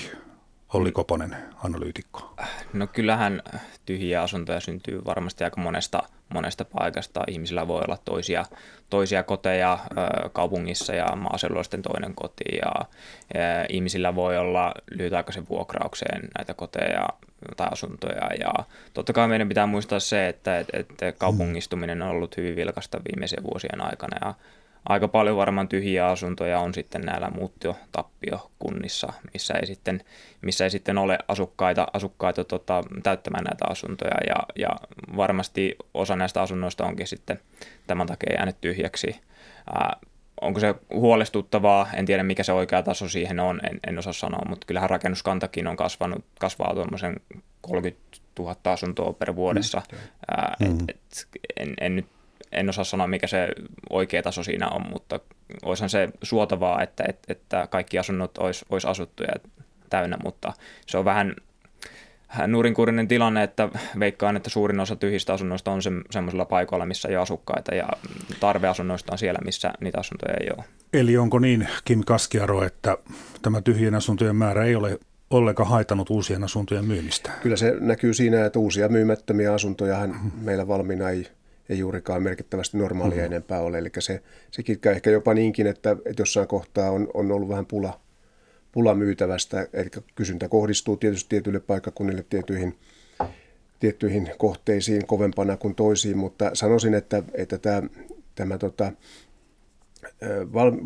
[0.74, 2.34] Olli Koponen, analyytikko.
[2.72, 3.42] No kyllähän
[3.86, 7.24] tyhjiä asuntoja syntyy varmasti aika monesta, monesta paikasta.
[7.28, 8.44] Ihmisillä voi olla toisia,
[8.90, 9.78] toisia koteja
[10.32, 12.44] kaupungissa ja maaseudulla sitten toinen koti.
[12.62, 12.86] Ja,
[13.68, 17.08] ihmisillä voi olla lyhytaikaisen vuokraukseen näitä koteja
[17.56, 18.30] tai asuntoja.
[18.40, 18.52] Ja
[18.94, 23.80] totta kai meidän pitää muistaa se, että, että kaupungistuminen on ollut hyvin vilkasta viimeisen vuosien
[23.80, 24.16] aikana.
[24.28, 24.34] Ja
[24.88, 30.04] aika paljon varmaan tyhjiä asuntoja on sitten näillä muuttotappiokunnissa, missä ei sitten,
[30.42, 34.68] missä ei sitten ole asukkaita, asukkaita tota, täyttämään näitä asuntoja ja, ja
[35.16, 37.40] varmasti osa näistä asunnoista onkin sitten
[37.86, 39.20] tämän takia jäänyt tyhjäksi.
[39.74, 39.96] Ää,
[40.40, 44.42] onko se huolestuttavaa, en tiedä mikä se oikea taso siihen on, en, en osaa sanoa,
[44.48, 47.16] mutta kyllähän rakennuskantakin on kasvanut, kasvaa tuommoisen
[47.60, 48.00] 30
[48.38, 49.82] 000 asuntoa per vuodessa.
[49.92, 49.98] Mm.
[50.30, 52.06] Ää, et, et, en, en nyt
[52.52, 53.48] en osaa sanoa, mikä se
[53.90, 55.20] oikea taso siinä on, mutta
[55.62, 59.32] olisihan se suotavaa, että, että, että kaikki asunnot olisi, olisi asuttuja
[59.90, 60.52] täynnä, mutta
[60.86, 61.34] se on vähän
[62.46, 67.16] nurinkurinen tilanne, että veikkaan, että suurin osa tyhjistä asunnoista on se, semmoisilla paikoilla, missä ei
[67.16, 67.88] ole asukkaita ja
[68.40, 70.64] tarveasunnoista on siellä, missä niitä asuntoja ei ole.
[70.92, 72.98] Eli onko niin, Kim Kaskiaro, että
[73.42, 74.98] tämä tyhjien asuntojen määrä ei ole
[75.30, 77.30] ollenkaan haitannut uusien asuntojen myymistä?
[77.42, 80.08] Kyllä se näkyy siinä, että uusia myymättömiä asuntoja
[80.40, 81.26] meillä valmiina ei
[81.70, 83.32] ei juurikaan merkittävästi normaalia mm-hmm.
[83.32, 83.78] enempää ole.
[83.78, 87.66] Eli se, se kitkaa ehkä jopa niinkin, että, että jossain kohtaa on, on ollut vähän
[87.66, 88.00] pula,
[88.72, 92.78] pula myytävästä, eli kysyntä kohdistuu tietysti tietyille paikkakunnille tiettyihin,
[93.80, 97.82] tiettyihin kohteisiin kovempana kuin toisiin, mutta sanoisin, että, että tämä,
[98.34, 98.92] tämä tota,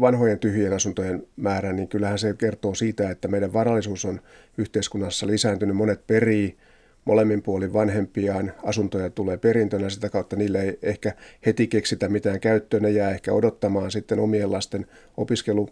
[0.01, 4.21] vanhojen tyhjien asuntojen määrä, niin kyllähän se kertoo siitä, että meidän varallisuus on
[4.59, 5.77] yhteiskunnassa lisääntynyt.
[5.77, 6.57] Monet perii
[7.05, 11.13] molemmin puolin vanhempiaan, asuntoja tulee perintönä, sitä kautta niille ei ehkä
[11.47, 14.87] heti keksitä mitään käyttöä, ne jää ehkä odottamaan sitten omien lasten
[15.17, 15.69] opiskelu,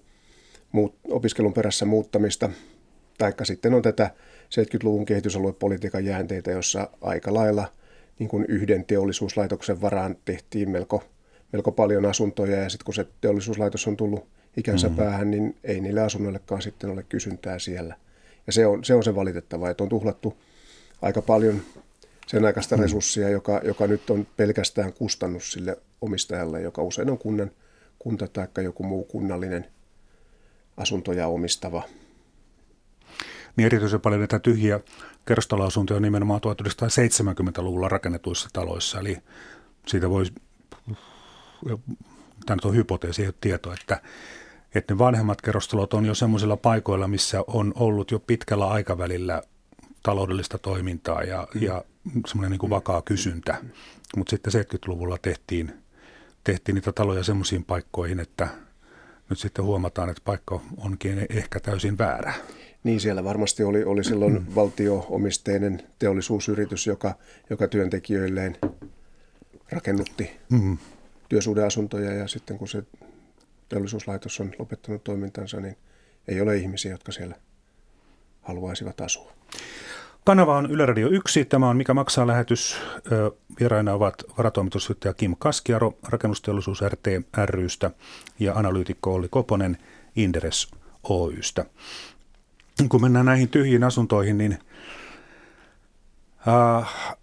[0.72, 2.50] muut, opiskelun perässä muuttamista,
[3.18, 4.10] taikka sitten on tätä
[4.44, 7.72] 70-luvun kehitysaluepolitiikan jäänteitä, jossa aika lailla
[8.18, 11.04] niin kuin yhden teollisuuslaitoksen varaan tehtiin melko,
[11.52, 15.02] melko paljon asuntoja, ja sitten kun se teollisuuslaitos on tullut ikänsä mm-hmm.
[15.02, 17.96] päähän, niin ei niille asunnoillekaan sitten ole kysyntää siellä.
[18.46, 20.36] Ja se on se, on se valitettava, että on tuhlattu
[21.02, 21.62] aika paljon
[22.26, 22.82] sen aikaista mm.
[22.82, 27.50] resurssia, joka, joka nyt on pelkästään kustannus sille omistajalle, joka usein on kunnan,
[27.98, 29.66] kunta tai joku muu kunnallinen
[30.76, 31.82] asuntoja omistava.
[33.56, 34.80] Niin erityisen paljon näitä tyhjiä
[35.26, 39.18] kerrostaloasuntoja on nimenomaan 1970-luvulla rakennetuissa taloissa, eli
[39.86, 40.32] siitä voisi,
[42.46, 44.00] tämä nyt on hypoteesi, ei ole tieto, että,
[44.74, 49.42] että ne vanhemmat kerrostalot on jo semmoisilla paikoilla, missä on ollut jo pitkällä aikavälillä
[50.02, 51.62] taloudellista toimintaa ja, mm.
[51.62, 51.84] ja
[52.26, 53.56] semmoinen niin kuin vakaa kysyntä.
[54.16, 55.72] Mutta sitten 70-luvulla tehtiin,
[56.44, 58.48] tehtiin niitä taloja semmoisiin paikkoihin, että
[59.30, 62.34] nyt sitten huomataan, että paikka onkin ehkä täysin väärä.
[62.84, 64.46] Niin, siellä varmasti oli, oli silloin mm.
[64.54, 67.14] valtioomisteinen teollisuusyritys, joka,
[67.50, 68.58] joka työntekijöilleen
[69.72, 70.78] rakennutti mm.
[71.28, 72.82] työsuhdeasuntoja ja sitten kun se
[73.68, 75.76] teollisuuslaitos on lopettanut toimintansa, niin
[76.28, 77.34] ei ole ihmisiä, jotka siellä
[78.42, 79.32] haluaisivat asua.
[80.24, 81.44] Kanava on Yle Radio 1.
[81.44, 82.76] Tämä on Mikä maksaa lähetys.
[83.60, 87.06] Vieraina ovat varatoimitusjohtaja Kim Kaskiaro Rakennusteollisuus RT
[87.44, 87.90] rystä
[88.38, 89.78] ja analyytikko Olli Koponen
[90.16, 90.70] Inderes
[91.02, 91.64] Oystä.
[92.88, 94.58] Kun mennään näihin tyhjiin asuntoihin, niin
[96.48, 97.16] äh,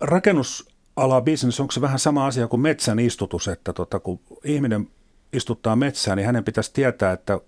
[0.00, 4.88] rakennusala business, onko se vähän sama asia kuin metsän istutus, että tota, kun ihminen
[5.32, 7.40] istuttaa metsään, niin hänen pitäisi tietää, että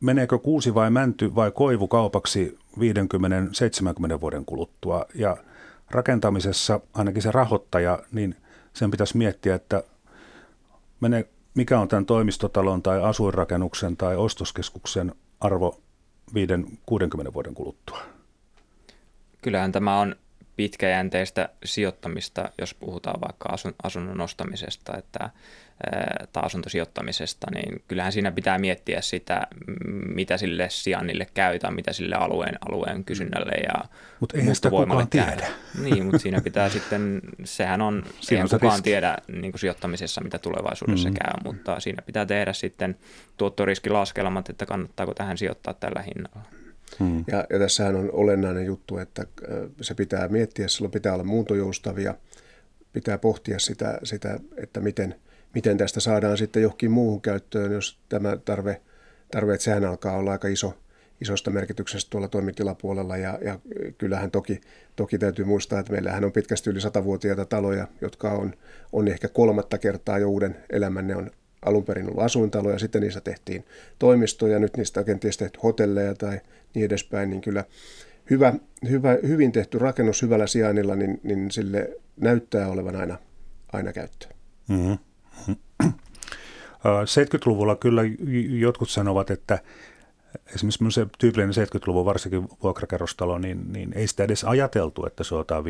[0.00, 5.06] meneekö kuusi vai mänty vai koivu kaupaksi 50-70 vuoden kuluttua.
[5.14, 5.36] Ja
[5.90, 8.36] rakentamisessa ainakin se rahoittaja, niin
[8.72, 9.82] sen pitäisi miettiä, että
[11.00, 15.80] menee, mikä on tämän toimistotalon tai asuinrakennuksen tai ostoskeskuksen arvo
[16.30, 17.98] 5-60 vuoden kuluttua?
[19.42, 20.16] Kyllähän tämä on
[20.56, 25.30] pitkäjänteistä sijoittamista, jos puhutaan vaikka asun, asunnon ostamisesta että,
[26.32, 29.46] tai asuntosijoittamisesta, niin kyllähän siinä pitää miettiä sitä,
[30.14, 33.84] mitä sille sijainnille käytetään, mitä sille alueen, alueen kysynnälle ja
[34.20, 35.48] Mutta eihän sitä kukaan tiedä.
[35.82, 38.84] Niin, mutta siinä pitää sitten, sehän on, siinä eihän kukaan riski.
[38.90, 41.32] tiedä niin kuin sijoittamisessa, mitä tulevaisuudessa mm-hmm.
[41.32, 42.98] käy, mutta siinä pitää tehdä sitten
[43.36, 46.65] tuottoriskilaskelmat, että kannattaako tähän sijoittaa tällä hinnalla.
[47.00, 47.24] Hmm.
[47.26, 52.14] Ja, ja tässähän on olennainen juttu, että äh, se pitää miettiä, silloin pitää olla muuntojoustavia,
[52.92, 55.14] pitää pohtia sitä, sitä että miten,
[55.54, 58.80] miten tästä saadaan sitten johonkin muuhun käyttöön, jos tämä tarve,
[59.30, 60.74] tarve että sehän alkaa olla aika iso,
[61.20, 63.58] isosta merkityksestä tuolla toimitilapuolella ja, ja
[63.98, 64.60] kyllähän toki,
[64.96, 68.54] toki täytyy muistaa, että meillähän on pitkästi yli satavuotiaita taloja, jotka on,
[68.92, 71.30] on ehkä kolmatta kertaa jo uuden elämän, ne on
[71.62, 73.64] alun perin ollut asuintalo ja sitten niistä tehtiin
[73.98, 76.40] toimistoja, nyt niistä on kenties tehty hotelleja tai
[76.76, 77.64] niin edespäin, niin kyllä
[78.30, 78.54] hyvä,
[78.88, 83.18] hyvä, hyvin tehty rakennus hyvällä sijainnilla, niin, niin sille näyttää olevan aina,
[83.72, 84.30] aina käyttöä.
[84.68, 84.98] Mm-hmm.
[87.04, 88.02] 70-luvulla kyllä
[88.48, 89.58] jotkut sanovat, että
[90.54, 95.64] esimerkiksi se tyypillinen 70-luvun varsinkin vuokrakerrostalo, niin, niin ei sitä edes ajateltu, että se otetaan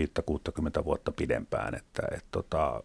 [0.81, 1.75] 5-60 vuotta pidempään.
[1.75, 2.83] Että, et, tota,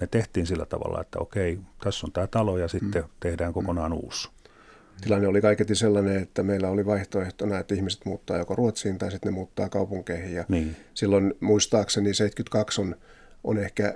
[0.00, 3.08] ne tehtiin sillä tavalla, että okei, tässä on tämä talo ja sitten mm.
[3.20, 3.96] tehdään kokonaan mm.
[3.96, 4.28] uusi.
[5.00, 9.32] Tilanne oli kaiketi sellainen, että meillä oli vaihtoehtona, että ihmiset muuttaa joko Ruotsiin tai sitten
[9.32, 10.34] ne muuttaa kaupunkeihin.
[10.34, 10.76] Ja niin.
[10.94, 12.96] Silloin muistaakseni 72 on,
[13.44, 13.94] on ehkä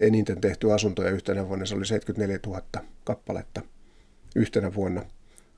[0.00, 1.66] eniten tehty asuntoja yhtenä vuonna.
[1.66, 2.62] Se oli 74 000
[3.04, 3.62] kappaletta
[4.36, 5.02] yhtenä vuonna.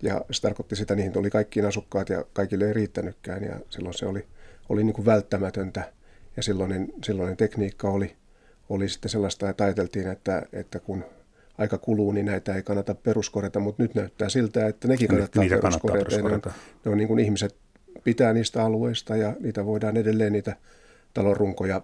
[0.03, 3.45] Ja se tarkoitti sitä, niihin oli kaikkiin asukkaat ja kaikille ei riittänytkään.
[3.45, 4.27] Ja silloin se oli,
[4.69, 5.93] oli niin kuin välttämätöntä.
[6.37, 8.17] Ja silloinen, silloinen tekniikka oli,
[8.69, 11.05] oli sitten sellaista, että ajateltiin, että, että kun
[11.61, 15.57] aika kuluu, niin näitä ei kannata peruskorjata, mutta nyt näyttää siltä, että nekin kannattaa niitä
[15.57, 15.89] peruskorjata.
[15.91, 16.49] Kannattaa peruskorjata.
[16.49, 17.57] Ne on, ne on niin kuin ihmiset
[18.05, 20.57] pitää niistä alueista ja niitä voidaan edelleen niitä
[21.15, 21.83] talonrunkoja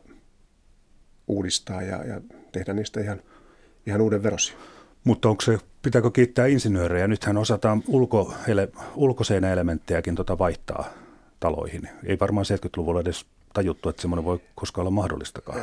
[1.28, 2.20] uudistaa ja, ja
[2.52, 3.22] tehdä niistä ihan,
[3.86, 4.56] ihan uuden verosia.
[5.04, 7.08] Mutta onko se, pitääkö kiittää insinöörejä?
[7.08, 10.84] Nythän osataan ulko, ele, ulkoseinäelementtejäkin tota vaihtaa
[11.40, 11.88] taloihin.
[12.04, 15.60] Ei varmaan 70-luvulla edes tajuttu, että semmoinen voi koskaan olla mahdollistakaan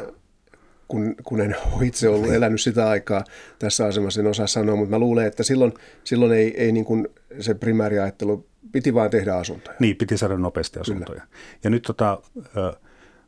[0.88, 3.24] kun, kun en ole itse ollut elänyt sitä aikaa
[3.60, 7.08] tässä asemassa, en osaa sanoa, mutta mä luulen, että silloin, silloin ei, ei niin kuin
[7.40, 9.78] se primääriajattelu, piti vaan tehdä asuntoja.
[9.80, 11.22] Niin, piti saada nopeasti asuntoja.
[11.22, 11.38] Kyllä.
[11.64, 12.22] Ja nyt tota,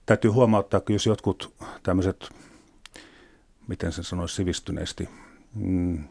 [0.06, 2.30] täytyy huomauttaa, että jos jotkut tämmöiset,
[3.68, 5.10] miten sen sanoisi sivistyneesti,
[5.56, 6.04] mm,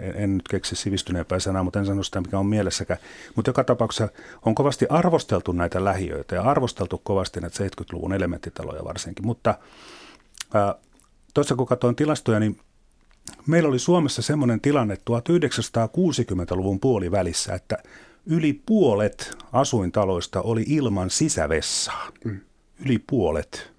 [0.00, 3.00] en, en nyt keksi sivistyneempää sanaa, mutta en sano sitä, mikä on mielessäkään.
[3.36, 4.08] Mutta joka tapauksessa
[4.46, 9.54] on kovasti arvosteltu näitä lähiöitä ja arvosteltu kovasti näitä 70-luvun elementtitaloja varsinkin, mutta
[11.34, 12.60] Tuossa kun katsoin tilastoja, niin
[13.46, 17.78] meillä oli Suomessa semmoinen tilanne 1960-luvun puolivälissä, että
[18.26, 22.12] yli puolet asuintaloista oli ilman sisävessaa.
[22.24, 22.40] Mm.
[22.84, 23.72] Yli puolet.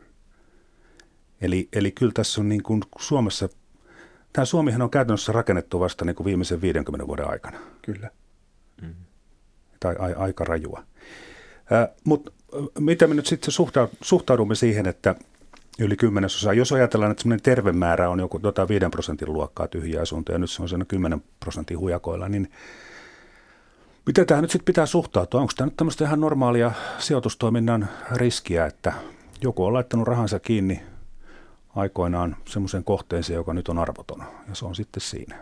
[1.41, 3.49] Eli, eli kyllä tässä on niin kuin Suomessa,
[4.33, 7.59] tämä Suomihan on käytännössä rakennettu vasta niin kuin viimeisen 50 vuoden aikana.
[7.81, 8.11] Kyllä.
[8.81, 8.95] Mm.
[9.79, 10.83] Tai a, aika rajua.
[11.71, 12.31] Äh, Mutta
[12.79, 13.53] miten me nyt sitten
[14.01, 15.15] suhtaudumme siihen, että
[15.79, 16.53] yli kymmenesosa.
[16.53, 20.39] Jos ajatellaan, että semmoinen terve määrä on joku tota 5 prosentin luokkaa tyhjiä asuntoja, ja
[20.39, 22.51] nyt se on sen 10 prosentin hujakoilla, niin
[24.05, 25.41] miten tähän nyt sitten pitää suhtautua?
[25.41, 28.93] Onko tämä nyt tämmöistä ihan normaalia sijoitustoiminnan riskiä, että
[29.41, 30.83] joku on laittanut rahansa kiinni
[31.75, 35.35] aikoinaan semmoisen kohteeseen, joka nyt on arvoton, ja se on sitten siinä.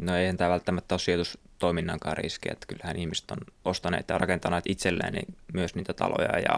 [0.00, 5.12] No eihän tämä välttämättä ole sijoitustoiminnankaan riski, että kyllähän ihmiset on ostaneet ja rakentaneet itselleen
[5.12, 6.56] niin myös niitä taloja ja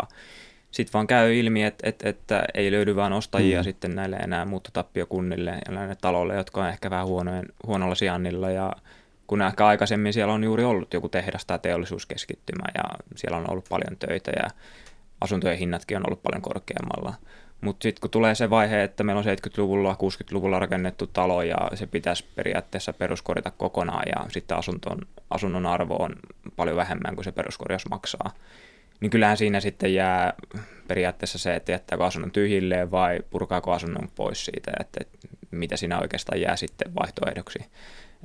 [0.71, 3.65] sitten vaan käy ilmi, että, että, että ei löydy vaan ostajia mm.
[3.65, 8.73] sitten näille enää muuttotappiokunnille ja näille taloille, jotka on ehkä vähän huonojen, huonolla sijainnilla ja
[9.27, 12.85] kun ehkä aikaisemmin siellä on juuri ollut joku tehdas tai teollisuuskeskittymä ja
[13.17, 14.49] siellä on ollut paljon töitä ja
[15.21, 17.15] asuntojen hinnatkin on ollut paljon korkeammalla.
[17.61, 21.87] Mutta sitten kun tulee se vaihe, että meillä on 70-luvulla, 60-luvulla rakennettu talo ja se
[21.87, 24.99] pitäisi periaatteessa peruskorjata kokonaan ja sitten asunton,
[25.31, 26.17] asunnon arvo on
[26.57, 28.33] paljon vähemmän kuin se peruskorjaus maksaa,
[29.01, 30.33] niin kyllähän siinä sitten jää
[30.89, 35.01] periaatteessa se, että jättääkö asunnon tyhjilleen vai purkaako asunnon pois siitä, että,
[35.51, 37.59] mitä siinä oikeastaan jää sitten vaihtoehdoksi.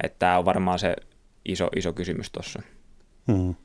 [0.04, 0.96] Että tämä on varmaan se
[1.46, 2.62] iso, iso kysymys tuossa.
[3.32, 3.56] Hmm.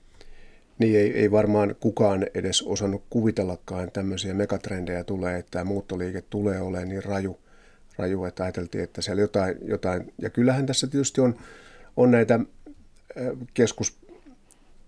[0.78, 6.88] Niin ei, ei varmaan kukaan edes osannut kuvitellakaan tämmöisiä megatrendejä tulee, että muuttoliike tulee olemaan
[6.88, 7.40] niin raju,
[7.96, 10.12] raju että ajateltiin, että siellä jotain, jotain.
[10.22, 11.34] ja kyllähän tässä tietysti on,
[11.96, 12.40] on näitä
[13.54, 13.98] keskus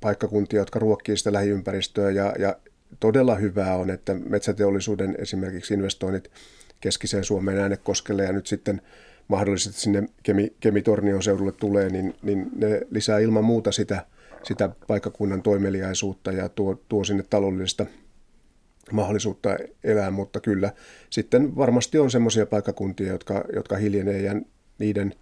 [0.01, 2.11] paikkakuntia, jotka ruokkii sitä lähiympäristöä.
[2.11, 2.57] Ja, ja
[3.01, 6.31] todella hyvää on, että metsäteollisuuden esimerkiksi investoinnit
[6.81, 8.83] keskiseen Suomeen äänekoskelle ja nyt sitten
[9.29, 14.07] mahdollisesti sinne Kemi, Kemitornion seudulle tulee, niin, niin ne lisää ilman muuta sitä,
[14.43, 17.87] sitä paikkakunnan toimeliaisuutta ja tuo, tuo sinne taloudellista
[18.93, 20.73] mahdollisuutta elää, mutta kyllä
[21.11, 24.35] sitten varmasti on semmoisia paikkakuntia, jotka, jotka hiljenee ja
[24.79, 25.15] niiden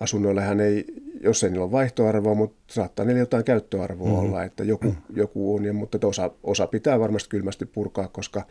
[0.00, 0.84] asunnoillehan ei,
[1.20, 4.24] jos ei niillä ole vaihtoarvoa, mutta saattaa niillä jotain käyttöarvoa mm-hmm.
[4.24, 5.16] olla, että joku, mm-hmm.
[5.16, 8.42] joku on, ja, mutta osa, osa pitää varmasti kylmästi purkaa, koska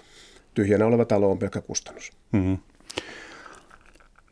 [0.53, 2.11] tyhjänä oleva talo on pelkkä kustannus.
[2.31, 2.57] Mm-hmm.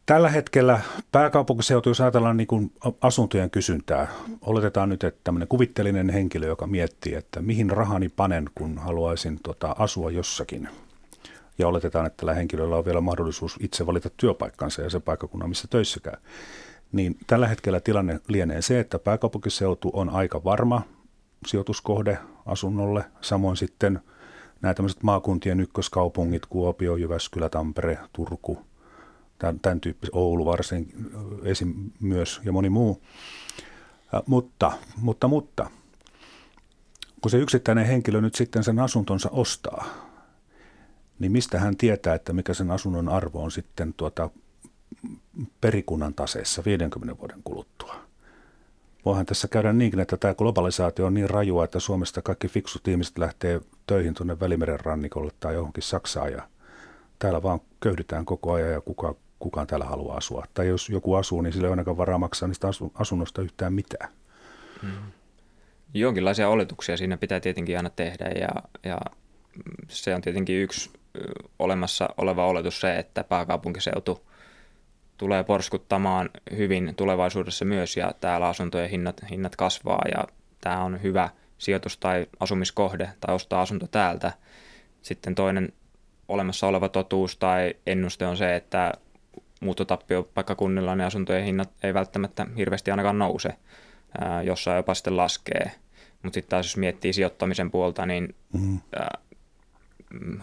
[0.06, 0.80] Tällä hetkellä
[1.12, 4.08] pääkaupunkiseutu, jos ajatellaan niin kuin asuntojen kysyntää,
[4.42, 9.76] oletetaan nyt, että tämmöinen kuvittelinen henkilö, joka miettii, että mihin rahani panen, kun haluaisin tota,
[9.80, 10.70] asua jossakin.
[11.58, 15.68] Ja oletetaan, että tällä henkilöllä on vielä mahdollisuus itse valita työpaikkansa ja se paikkakunnan, missä
[15.70, 16.22] töissäkään.
[16.92, 20.82] Niin tällä hetkellä tilanne lienee se, että pääkaupunkiseutu on aika varma
[21.48, 23.06] sijoituskohde asunnolle.
[23.22, 24.00] Samoin sitten
[24.62, 28.58] nämä tämmöiset maakuntien ykköskaupungit, Kuopio, Jyväskylä, Tampere, Turku–
[29.42, 31.10] tämän, tämän tyyppiset, Oulu varsin
[31.44, 31.74] esim.
[32.00, 33.02] myös ja moni muu.
[34.26, 35.70] Mutta, mutta, mutta,
[37.22, 39.86] kun se yksittäinen henkilö nyt sitten sen asuntonsa ostaa,
[41.20, 44.30] niin mistä hän tietää, että mikä sen asunnon arvo on sitten tuota
[45.62, 47.96] perikunnan taseessa 50 vuoden kuluttua?
[49.06, 53.18] Voihan tässä käydä niinkin, että tämä globalisaatio on niin rajua, että Suomesta kaikki fiksut ihmiset
[53.18, 56.48] lähtee töihin tuonne Välimeren rannikolle tai johonkin Saksaan ja
[57.20, 60.46] täällä vaan köyhdytään koko ajan ja kuka kukaan täällä haluaa asua.
[60.54, 64.10] Tai jos joku asuu, niin sillä ei ole ainakaan varaa maksaa niistä asunnosta yhtään mitään.
[64.82, 64.92] Hmm.
[65.94, 68.50] Jonkinlaisia oletuksia siinä pitää tietenkin aina tehdä ja,
[68.84, 68.98] ja
[69.88, 70.90] se on tietenkin yksi
[71.60, 74.28] olemassa oleva oletus se, että pääkaupunkiseutu
[75.22, 80.24] tulee porskuttamaan hyvin tulevaisuudessa myös ja täällä asuntojen hinnat, hinnat kasvaa ja
[80.62, 84.32] tämä on hyvä sijoitus tai asumiskohde tai ostaa asunto täältä.
[85.02, 85.74] Sitten toinen
[86.28, 88.94] olemassa oleva totuus tai ennuste on se, että
[89.60, 93.50] muuttotappiopaikkakunnilla ne asuntojen hinnat ei välttämättä hirveästi ainakaan nouse,
[94.44, 95.72] jossain jopa sitten laskee.
[96.24, 98.80] Mutta sitten taas jos miettii sijoittamisen puolta, niin mm.
[98.96, 99.20] ää,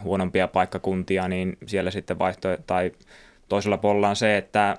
[0.02, 2.92] huonompia paikkakuntia, niin siellä sitten vaihto tai
[3.48, 4.78] toisella puolella on se, että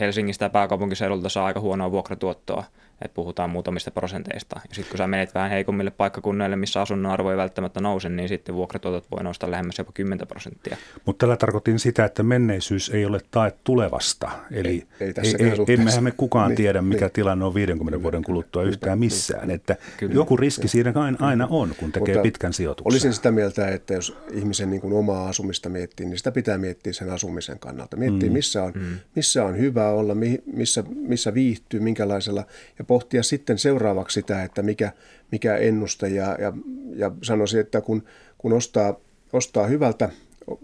[0.00, 2.64] Helsingistä pääkaupunkiseudulta saa aika huonoa vuokratuottoa
[3.02, 4.60] että puhutaan muutamista prosenteista.
[4.68, 8.28] Ja sitten kun sä menet vähän heikommille paikkakunnille, missä asunnon arvo ei välttämättä nouse, niin
[8.28, 10.76] sitten vuokratuotot voi nousta lähemmäs jopa 10 prosenttia.
[11.04, 14.30] Mutta tällä tarkoitin sitä, että menneisyys ei ole tae tulevasta.
[14.50, 15.34] Eli ei, ei, ei,
[15.68, 17.12] ei emmehän me kukaan niin, tiedä, mikä niin.
[17.12, 19.50] tilanne on 50 vuoden kuluttua yhtään missään.
[19.50, 20.14] Että Kyllä.
[20.14, 22.92] joku riski siinä aina on, kun tekee Mutta pitkän sijoituksen.
[22.92, 26.92] Olisin sitä mieltä, että jos ihmisen niin kuin omaa asumista miettii, niin sitä pitää miettiä
[26.92, 27.96] sen asumisen kannalta.
[27.96, 28.32] Miettiä, mm.
[28.32, 28.98] missä, on, mm.
[29.14, 30.14] missä on hyvä olla,
[30.52, 32.44] missä, missä viihtyy, minkälaisella
[32.78, 34.92] ja pohtia sitten seuraavaksi sitä, että mikä,
[35.32, 36.52] mikä ennuste ja, ja,
[36.94, 38.02] ja sanoisin, että kun,
[38.38, 39.00] kun ostaa,
[39.32, 40.08] ostaa hyvältä,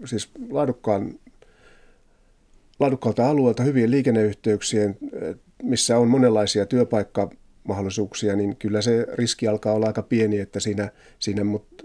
[0.05, 1.19] siis laadukkaan,
[2.79, 4.97] laadukkaalta alueelta hyvien liikenneyhteyksien,
[5.63, 11.43] missä on monenlaisia työpaikkamahdollisuuksia, niin kyllä se riski alkaa olla aika pieni, että siinä, siinä
[11.43, 11.83] mutta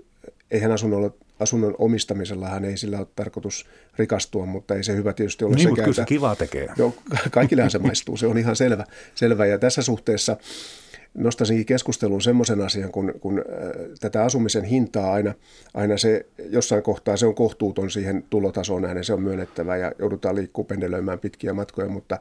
[0.50, 3.66] eihän asunnolla asunnon omistamisellahan ei sillä ole tarkoitus
[3.96, 5.70] rikastua, mutta ei se hyvä tietysti ole niin, sekään.
[5.70, 6.68] Mutta kyllä se kiva tekee.
[6.76, 6.94] Joo,
[7.30, 8.84] kaikillehan se maistuu, se on ihan selvä.
[9.14, 9.46] selvä.
[9.46, 10.36] Ja tässä suhteessa
[11.14, 13.44] nostaisinkin keskusteluun semmoisen asian, kun, kun äh,
[14.00, 15.34] tätä asumisen hintaa aina,
[15.74, 20.36] aina se jossain kohtaa se on kohtuuton siihen tulotasoon nähden, se on myönnettävä ja joudutaan
[20.36, 22.18] liikkuu pendelöimään pitkiä matkoja, mutta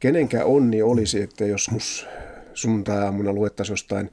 [0.00, 2.06] kenenkä onni olisi, että joskus
[2.54, 4.10] sunnuntai-aamuna luettaisiin jostain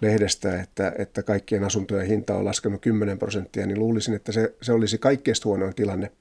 [0.00, 4.72] lehdestä, että, että kaikkien asuntojen hinta on laskenut 10 prosenttia, niin luulisin, että se, se
[4.72, 6.12] olisi kaikkein huonoin tilanne,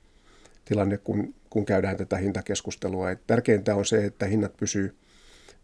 [0.65, 3.11] tilanne kun, kun käydään tätä hintakeskustelua.
[3.11, 4.95] Et tärkeintä on se, että hinnat pysyy,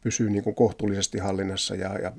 [0.02, 2.12] pysyy niin kuin kohtuullisesti hallinnassa ja, ja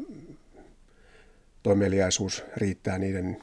[1.63, 3.39] toimeliaisuus riittää niiden,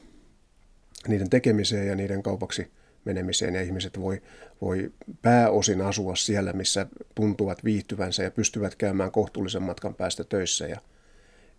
[1.08, 2.70] niiden tekemiseen ja niiden kaupaksi
[3.04, 4.22] menemiseen ja ihmiset voi,
[4.60, 4.92] voi
[5.22, 10.80] pääosin asua siellä, missä tuntuvat viihtyvänsä ja pystyvät käymään kohtuullisen matkan päästä töissä ja,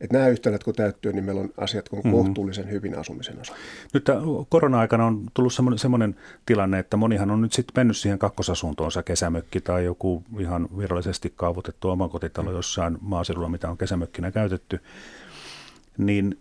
[0.01, 2.11] että nämä yhtälöt kun täyttyy, niin meillä on asiat kun mm-hmm.
[2.11, 3.53] kohtuullisen hyvin asumisen osa.
[3.93, 4.05] Nyt
[4.49, 9.61] korona-aikana on tullut semmoinen, semmoinen tilanne, että monihan on nyt sitten mennyt siihen kakkosasuntoonsa kesämökki
[9.61, 14.79] tai joku ihan virallisesti kaavoitettu omakotitalo jossain maaseudulla, mitä on kesämökkinä käytetty.
[15.97, 16.39] Niin,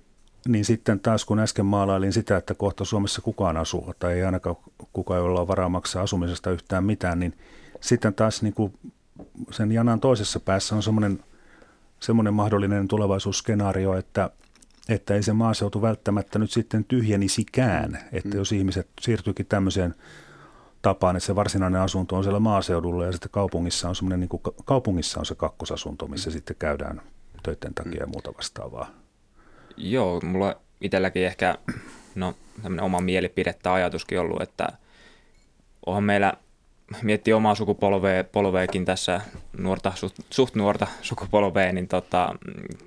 [0.49, 4.57] niin sitten taas kun äsken maalailin sitä, että kohta Suomessa kukaan asuu tai ei ainakaan
[4.93, 7.39] kukaan, jolla on varaa maksaa asumisesta yhtään mitään, niin
[7.81, 8.73] sitten taas niin kuin
[9.51, 11.19] sen janan toisessa päässä on semmoinen–
[12.01, 14.31] semmoinen mahdollinen tulevaisuusskenaario, että,
[14.89, 18.37] että ei se maaseutu välttämättä nyt sitten tyhjenisikään, että mm.
[18.37, 19.95] jos ihmiset siirtyykin tämmöiseen
[20.83, 24.43] tapaan, että se varsinainen asunto on siellä maaseudulla ja sitten kaupungissa on semmoinen, niin kuin,
[24.65, 26.33] kaupungissa on se kakkosasunto, missä mm.
[26.33, 27.03] sitten käydään
[27.43, 28.01] töiden takia mm.
[28.01, 28.91] ja muuta vastaavaa.
[29.77, 31.59] Joo, mulla itselläkin ehkä
[32.15, 34.69] no, tämmöinen oma mielipide tai ajatuskin ollut, että
[35.87, 36.35] onhan meillä
[37.03, 39.21] miettii omaa sukupolvea, polveekin tässä
[39.59, 42.35] nuorta, suht, suht nuorta sukupolvea, niin tota,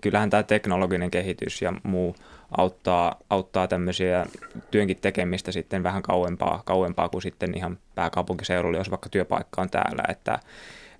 [0.01, 2.15] kyllähän tämä teknologinen kehitys ja muu
[2.57, 4.25] auttaa, auttaa tämmöisiä
[4.71, 10.03] työnkin tekemistä sitten vähän kauempaa, kauempaa kuin sitten ihan pääkaupunkiseudulla, jos vaikka työpaikka on täällä,
[10.07, 10.39] että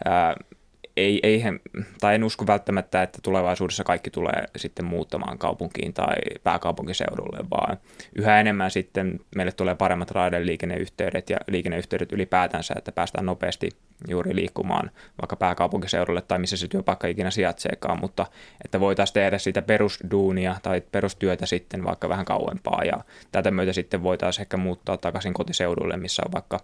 [0.06, 0.36] ää,
[0.98, 1.44] ei, ei
[2.00, 7.78] tai en usko välttämättä, että tulevaisuudessa kaikki tulee sitten muuttamaan kaupunkiin tai pääkaupunkiseudulle, vaan
[8.16, 13.70] yhä enemmän sitten meille tulee paremmat raideliikenneyhteydet ja liikenneyhteydet ylipäätänsä, että päästään nopeasti
[14.08, 14.92] juuri liikkumaan
[15.22, 18.26] vaikka pääkaupunkiseudulle tai missä se työpaikka ikinä sijaitseekaan, mutta
[18.66, 24.04] että voitaisiin tehdä sitä perusduunia tai perustyötä sitten vaikka vähän kauempaa ja tätä myötä sitten
[24.04, 26.60] voitaisiin ehkä muuttaa takaisin kotiseudulle, missä on vaikka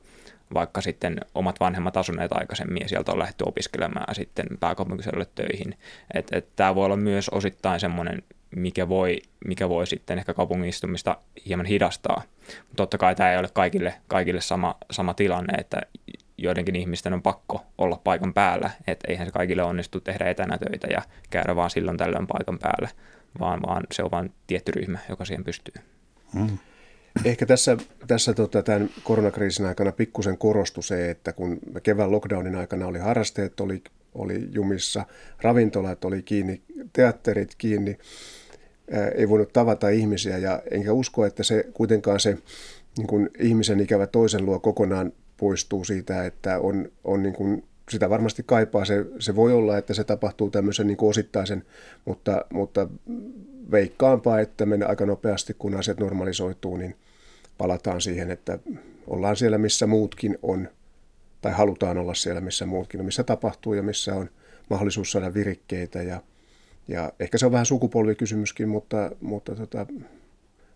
[0.54, 5.78] vaikka sitten omat vanhemmat asuneet aikaisemmin ja sieltä on lähdetty opiskelemaan sitten pääkaupunkiseudulle töihin.
[6.14, 8.24] Että et tämä voi olla myös osittain semmoinen,
[8.56, 12.22] mikä voi, mikä voi sitten ehkä kaupungistumista hieman hidastaa.
[12.48, 15.82] Mutta totta kai tämä ei ole kaikille, kaikille sama, sama tilanne, että
[16.38, 20.88] joidenkin ihmisten on pakko olla paikan päällä, että eihän se kaikille onnistu tehdä etänä töitä
[20.92, 22.90] ja käydä vaan silloin tällöin paikan päällä,
[23.40, 25.84] vaan, vaan se on vain tietty ryhmä, joka siihen pystyy.
[26.34, 26.58] Mm.
[27.26, 32.88] Ehkä tässä, tässä tota, tämän koronakriisin aikana pikkusen korostui se, että kun kevään lockdownin aikana
[32.88, 33.84] oli harrasteet, oli,
[34.16, 35.06] oli jumissa,
[35.42, 36.62] ravintolat oli kiinni,
[36.94, 37.98] teatterit kiinni,
[38.92, 42.38] ää, ei voinut tavata ihmisiä ja enkä usko, että se kuitenkaan se
[42.98, 48.10] niin kuin ihmisen ikävä toisen luo kokonaan poistuu siitä, että on, on niin kuin, sitä
[48.10, 48.86] varmasti kaipaa.
[48.86, 51.64] Se, se voi olla, että se tapahtuu tämmöisen niin kuin osittaisen,
[52.06, 52.88] mutta, mutta
[53.72, 56.96] veikkaanpa, että menee aika nopeasti, kun asiat normalisoituu, niin
[57.58, 58.60] palataan siihen, että
[59.08, 60.70] ollaan siellä, missä muutkin on,
[61.42, 64.30] tai halutaan olla siellä, missä muutkin on, missä tapahtuu ja missä on
[64.70, 66.02] mahdollisuus saada virikkeitä.
[66.02, 66.22] Ja,
[66.88, 69.86] ja ehkä se on vähän sukupolvikysymyskin, mutta, mutta tota,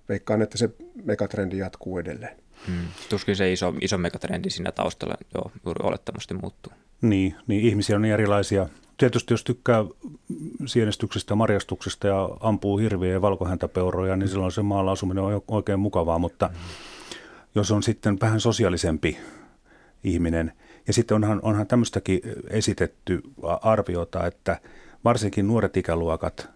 [0.09, 0.69] veikkaan, että se
[1.03, 2.37] megatrendi jatkuu edelleen.
[2.67, 2.87] Hmm.
[3.09, 6.73] Tuskin se iso, iso megatrendi siinä taustalla jo juuri olettomasti muuttuu.
[7.01, 9.85] Niin, niin ihmisiä on niin erilaisia tietysti jos tykkää
[10.65, 15.79] sienestyksestä ja marjastuksesta ja ampuu hirviä ja valkohäntäpeuroja, niin silloin se maalla asuminen on oikein
[15.79, 16.49] mukavaa, mutta
[17.55, 19.17] jos on sitten vähän sosiaalisempi
[20.03, 20.51] ihminen,
[20.87, 23.21] ja sitten onhan, onhan tämmöistäkin esitetty
[23.61, 24.59] arviota, että
[25.03, 26.49] varsinkin nuoret ikäluokat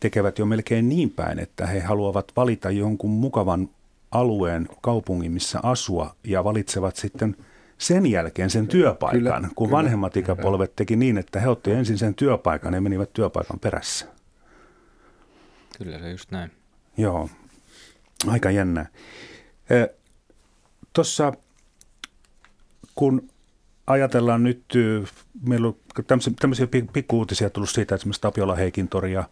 [0.00, 3.68] tekevät jo melkein niin päin, että he haluavat valita jonkun mukavan
[4.10, 7.36] alueen kaupungin, missä asua, ja valitsevat sitten–
[7.78, 11.98] sen jälkeen sen työpaikan, kyllä, kun kyllä, vanhemmat ikäpolvet teki niin, että he otti ensin
[11.98, 14.06] sen työpaikan ja menivät työpaikan perässä.
[15.78, 16.50] Kyllä se just näin.
[16.96, 17.28] Joo,
[18.26, 18.86] aika jännä.
[19.70, 19.86] E,
[20.92, 21.32] Tuossa
[22.94, 23.28] kun
[23.86, 24.64] ajatellaan nyt,
[25.42, 29.24] meillä on tämmöisiä, tämmöisiä pikkuuutisia tullut siitä, että esimerkiksi Tapiola Heikintori ja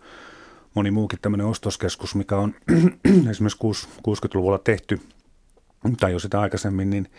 [0.74, 2.54] moni muukin tämmöinen ostoskeskus, mikä on
[3.30, 5.00] esimerkiksi 60-luvulla tehty,
[6.00, 7.08] tai jo sitä aikaisemmin, niin–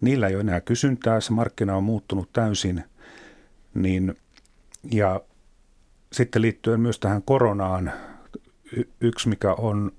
[0.00, 2.84] niillä ei ole enää kysyntää, se markkina on muuttunut täysin.
[3.74, 4.14] Niin,
[4.90, 5.20] ja
[6.12, 7.92] sitten liittyen myös tähän koronaan,
[9.00, 9.92] yksi mikä on,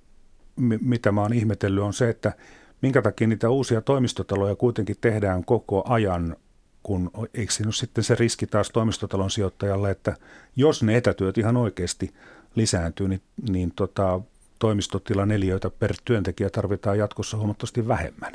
[0.81, 2.33] mitä mä oon ihmetellyt, on se, että
[2.81, 6.35] minkä takia niitä uusia toimistotaloja kuitenkin tehdään koko ajan,
[6.83, 10.17] kun eikö siinä ole sitten se riski taas toimistotalon sijoittajalle, että
[10.55, 12.13] jos ne etätyöt ihan oikeasti
[12.55, 14.21] lisääntyy, niin, niin tota,
[14.59, 18.33] toimistotilaneliöitä per työntekijä tarvitaan jatkossa huomattavasti vähemmän.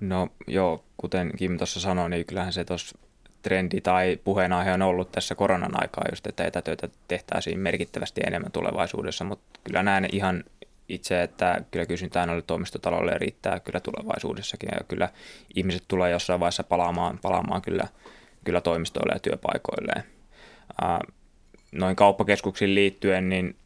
[0.00, 2.98] No joo, kuten Kim tuossa sanoi, niin kyllähän se tuossa
[3.42, 9.24] trendi tai puheenaihe on ollut tässä koronan aikaa just, että etätöitä tehtäisiin merkittävästi enemmän tulevaisuudessa,
[9.24, 10.44] mutta kyllä näen ihan
[10.88, 15.08] itse, että kyllä kysyntää noille toimistotaloille riittää kyllä tulevaisuudessakin ja kyllä
[15.54, 17.88] ihmiset tulee jossain vaiheessa palaamaan, palaamaan kyllä,
[18.44, 20.04] kyllä toimistoille ja työpaikoilleen.
[21.72, 23.56] Noin kauppakeskuksiin liittyen, niin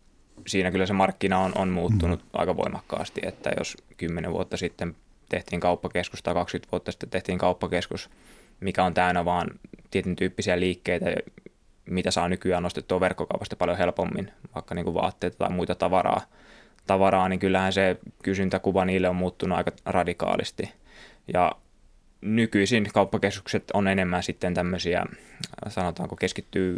[0.47, 2.29] siinä kyllä se markkina on, on muuttunut mm.
[2.33, 4.97] aika voimakkaasti, että jos kymmenen vuotta sitten
[5.33, 8.11] tehtiin kauppakeskus tai 20 vuotta sitten tehtiin kauppakeskus,
[8.61, 9.51] mikä on täynnä vaan
[9.91, 11.07] tietyn tyyppisiä liikkeitä,
[11.85, 16.21] mitä saa nykyään nostettua verkkokaupasta paljon helpommin, vaikka niin kuin vaatteita tai muita tavaraa,
[16.87, 20.71] tavaraa, niin kyllähän se kysyntäkuva niille on muuttunut aika radikaalisti.
[21.33, 21.53] Ja
[22.21, 25.07] nykyisin kauppakeskukset on enemmän sitten tämmöisiä,
[25.69, 26.77] sanotaanko keskittyy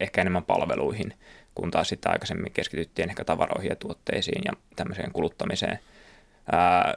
[0.00, 1.14] ehkä enemmän palveluihin,
[1.54, 5.78] kun taas sitten aikaisemmin keskityttiin ehkä tavaroihin ja tuotteisiin ja tämmöiseen kuluttamiseen–
[6.52, 6.94] Ää,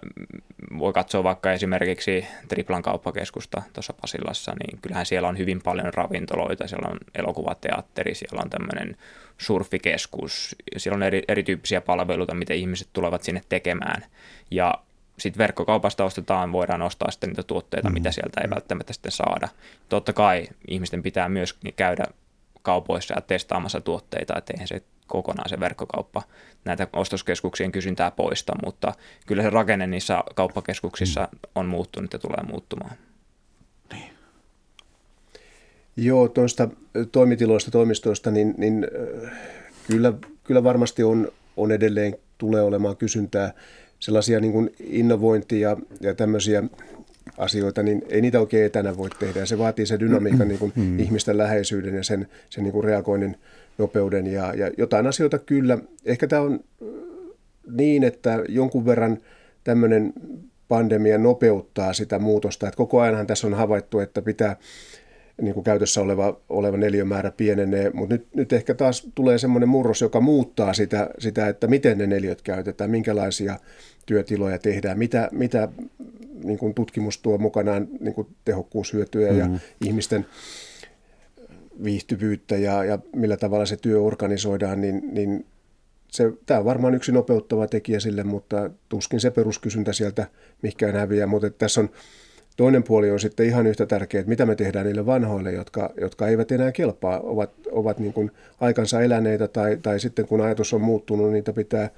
[0.80, 6.68] voi katsoa vaikka esimerkiksi Triplan kauppakeskusta tuossa Pasilassa, niin kyllähän siellä on hyvin paljon ravintoloita,
[6.68, 8.98] siellä on elokuvateatteri, siellä on tämmöinen
[9.38, 14.06] surfikeskus, siellä on eri, erityyppisiä palveluita, mitä ihmiset tulevat sinne tekemään.
[14.52, 14.74] Ja
[15.20, 17.94] sitten verkkokaupasta ostetaan, voidaan ostaa sitten niitä tuotteita, mm-hmm.
[17.94, 19.48] mitä sieltä ei välttämättä sitten saada.
[19.90, 22.04] Totta kai ihmisten pitää myös käydä
[22.64, 26.24] kaupoissa ja testaamassa tuotteita, että eihän se kokonaan se verkkokauppa
[26.66, 28.94] näitä ostoskeskuksien kysyntää poista, mutta
[29.28, 31.40] kyllä se rakenne niissä kauppakeskuksissa mm.
[31.56, 32.96] on muuttunut ja tulee muuttumaan.
[35.98, 36.70] Joo, tuosta
[37.12, 38.88] toimitiloista, toimistoista, niin, niin
[39.88, 43.54] kyllä, kyllä varmasti on, on edelleen tulee olemaan kysyntää
[44.00, 46.64] sellaisia niin kuin innovointia ja tämmöisiä
[47.38, 49.40] asioita, niin ei niitä oikein etänä voi tehdä.
[49.40, 51.00] Ja se vaatii se dynamiikan niin kuin mm.
[51.00, 53.38] ihmisten läheisyyden ja sen, sen niin kuin reagoinnin
[53.78, 54.28] nopeuden.
[54.28, 55.78] Ja, ja jotain asioita kyllä.
[56.06, 56.60] Ehkä tämä on
[57.72, 59.18] niin, että jonkun verran
[59.64, 60.14] tämmöinen
[60.68, 62.68] pandemia nopeuttaa sitä muutosta.
[62.68, 64.56] Että koko ajanhan tässä on havaittu, että pitää
[65.42, 70.02] niin kuin käytössä oleva, oleva neliömäärä pienenee, mutta nyt, nyt ehkä taas tulee semmoinen murros,
[70.02, 73.60] joka muuttaa sitä, sitä, että miten ne neliöt käytetään, minkälaisia
[74.06, 75.70] työtiloja tehdään, mitä, mitä
[76.44, 79.54] niin kuin tutkimus tuo mukanaan niin kuin tehokkuushyötyjä mm-hmm.
[79.54, 80.26] ja ihmisten
[81.84, 85.46] viihtyvyyttä ja, ja millä tavalla se työ organisoidaan, niin, niin
[86.12, 90.28] se, tämä on varmaan yksi nopeuttava tekijä sille, mutta tuskin se peruskysyntä sieltä
[90.62, 91.90] mihinkään häviää, mutta tässä on
[92.58, 96.28] Toinen puoli on sitten ihan yhtä tärkeä, että mitä me tehdään niille vanhoille, jotka, jotka
[96.28, 100.82] eivät enää kelpaa, ovat, ovat niin kuin aikansa eläneitä tai, tai sitten kun ajatus on
[100.82, 101.90] muuttunut, niin niitä pitää,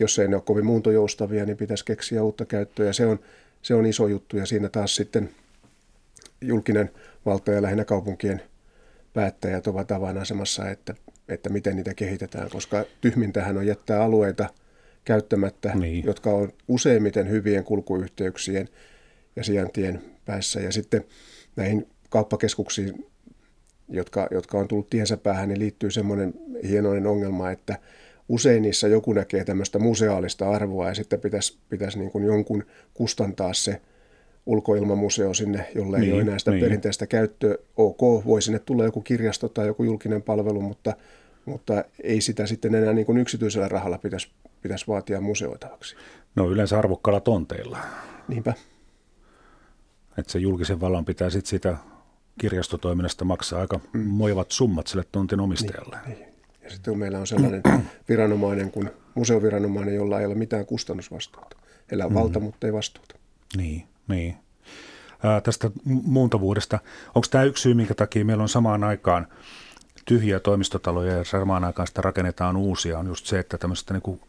[0.00, 2.86] jos ei ne ole kovin muuntojoustavia, niin pitäisi keksiä uutta käyttöä.
[2.86, 3.18] Ja se on,
[3.64, 5.30] se on iso juttu ja siinä taas sitten
[6.40, 6.90] julkinen
[7.26, 8.42] valta ja lähinnä kaupunkien
[9.12, 10.94] päättäjät ovat avainasemassa, että,
[11.28, 14.48] että miten niitä kehitetään, koska tyhmintähän on jättää alueita
[15.04, 16.04] käyttämättä, niin.
[16.04, 18.68] jotka on useimmiten hyvien kulkuyhteyksien–
[19.36, 20.60] ja sijaintien päässä.
[20.60, 21.04] Ja sitten
[21.56, 23.06] näihin kauppakeskuksiin,
[23.88, 26.34] jotka, jotka on tullut tiensä päähän, niin liittyy semmoinen
[26.68, 27.78] hienoinen ongelma, että
[28.28, 32.64] usein niissä joku näkee tämmöistä museaalista arvoa ja sitten pitäisi, pitäisi niin kuin jonkun
[32.94, 33.80] kustantaa se
[34.46, 36.64] ulkoilmamuseo sinne, jolle niin, ei ole enää sitä niin.
[36.64, 37.56] perinteistä käyttöä.
[37.76, 40.96] Ok, voi sinne tulla joku kirjasto tai joku julkinen palvelu, mutta,
[41.44, 44.30] mutta ei sitä sitten enää niin kuin yksityisellä rahalla pitäisi,
[44.62, 45.96] pitäisi vaatia museoitavaksi.
[46.36, 47.78] No yleensä arvokkailla tonteilla.
[48.28, 48.54] Niinpä.
[50.18, 51.76] Että se julkisen vallan pitää sitten sitä
[52.40, 54.00] kirjastotoiminnasta maksaa aika mm.
[54.00, 55.96] moivat summat sille tontin omistajalle.
[56.06, 56.23] Niin, niin.
[56.64, 57.62] Ja sitten kun meillä on sellainen
[58.08, 61.56] viranomainen kuin museoviranomainen, jolla ei ole mitään kustannusvastuuta.
[61.90, 62.18] Heillä on mm.
[62.18, 63.14] valta, mutta ei vastuuta.
[63.56, 64.36] Niin, niin.
[65.22, 66.78] Ää, tästä muuntavuudesta.
[67.14, 69.26] Onko tämä yksi syy, minkä takia meillä on samaan aikaan
[70.04, 74.20] tyhjiä toimistotaloja ja samaan aikaan sitä rakennetaan uusia, on just se, että tämmöistä niin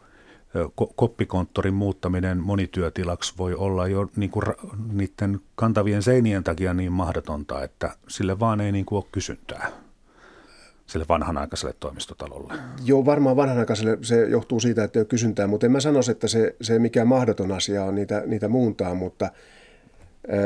[0.96, 4.44] koppikonttorin muuttaminen monityötilaksi voi olla jo niin kuin
[4.92, 9.85] niiden kantavien seinien takia niin mahdotonta, että sille vaan ei niin kuin ole kysyntää
[10.86, 12.54] sille vanhanaikaiselle toimistotalolle?
[12.84, 16.28] Joo, varmaan vanhanaikaiselle se johtuu siitä, että ei ole kysyntää, mutta en mä sanoisi, että
[16.28, 19.30] se, se mikä mahdoton asia on niitä, niitä muuntaa, mutta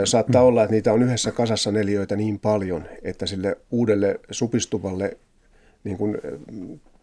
[0.04, 5.16] saattaa olla, että niitä on yhdessä kasassa neljöitä niin paljon, että sille uudelle supistuvalle
[5.84, 6.18] niin kuin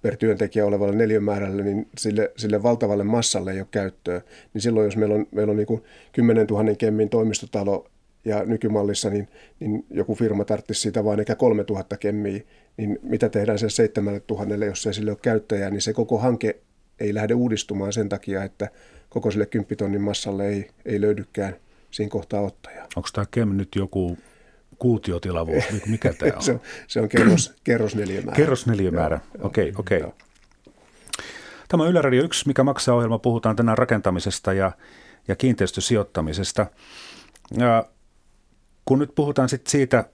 [0.02, 4.22] per työntekijä olevalle neliömäärälle, niin sille, sille valtavalle massalle ei ole käyttöä.
[4.54, 7.88] Niin silloin, jos meillä on, meillä on niin kuin 10 000 kemmin toimistotalo
[8.26, 9.28] ja nykymallissa, niin,
[9.60, 12.42] niin joku firma tarvitsisi siitä vain ehkä 3000 kemmiä,
[12.78, 16.60] niin mitä tehdään sen 7000, jos ei sille ole käyttäjää, niin se koko hanke
[17.00, 18.70] ei lähde uudistumaan sen takia, että
[19.10, 21.56] koko sille 10 tonnin massalle ei, ei löydykään
[21.92, 22.88] siinä kohtaa ottajaa.
[22.96, 24.18] Onko tämä KEM nyt joku
[24.80, 26.42] kuutiotilavuus, mikä tämä on?
[26.42, 28.36] se, on se on kerros, kerrosneliömäärä.
[28.36, 29.98] Kerrosneliömäärä, okei, okei.
[29.98, 30.28] Okay, okay.
[31.68, 33.20] Tämä on Yle Radio 1, mikä maksaa ohjelma.
[33.20, 34.72] Puhutaan tänään rakentamisesta ja,
[35.28, 36.66] ja kiinteistösijoittamisesta.
[37.58, 37.90] Ja
[38.86, 40.10] kun nyt puhutaan sit siitä,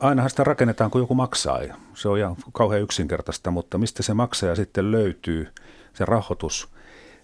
[0.00, 1.60] ainahan sitä rakennetaan, kun joku maksaa.
[1.94, 5.48] Se on ihan kauhean yksinkertaista, mutta mistä se maksaja sitten löytyy,
[5.94, 6.68] se rahoitus,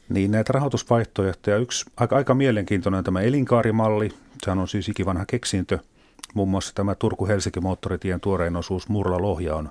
[0.08, 4.10] niin näitä rahoitusvaihtoehtoja, yksi aika, aika mielenkiintoinen on tämä elinkaarimalli,
[4.44, 5.78] sehän on siis ikivanha keksintö–
[6.34, 9.70] Muun muassa tämä Turku-Helsinki-moottoritien tuorein osuus Murla-Lohja on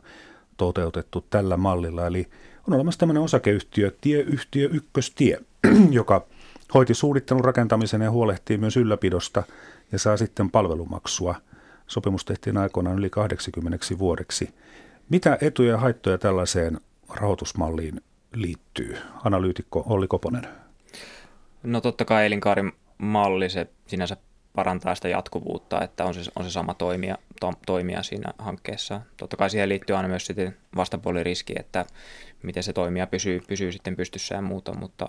[0.57, 2.07] toteutettu tällä mallilla.
[2.07, 2.27] Eli
[2.67, 5.39] on olemassa tämmöinen osakeyhtiö, tieyhtiö Ykköstie,
[5.91, 6.25] joka
[6.73, 9.43] hoiti suunnittelun rakentamisen ja huolehtii myös ylläpidosta
[9.91, 11.35] ja saa sitten palvelumaksua.
[11.93, 14.53] Sopimus tehtiin aikoinaan yli 80 vuodeksi.
[15.09, 16.79] Mitä etuja ja haittoja tällaiseen
[17.09, 18.01] rahoitusmalliin
[18.33, 18.97] liittyy?
[19.23, 20.47] Analyytikko Olli Koponen.
[21.63, 24.17] No totta kai elinkaarimalli, se sinänsä
[24.53, 29.01] parantaa sitä jatkuvuutta, että on se, on se sama toimija, to, toimija siinä hankkeessa.
[29.17, 31.85] Totta kai siihen liittyy aina myös sitten vastapuoliriski, että
[32.43, 35.07] miten se toimija pysyy, pysyy sitten pystyssä ja muuta, mutta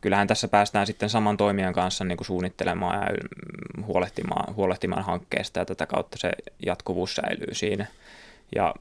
[0.00, 3.28] kyllähän tässä päästään sitten saman toimijan kanssa niin kuin suunnittelemaan ja
[3.86, 6.30] huolehtimaan, huolehtimaan hankkeesta ja tätä kautta se
[6.66, 7.86] jatkuvuus säilyy siinä.
[8.54, 8.74] Ja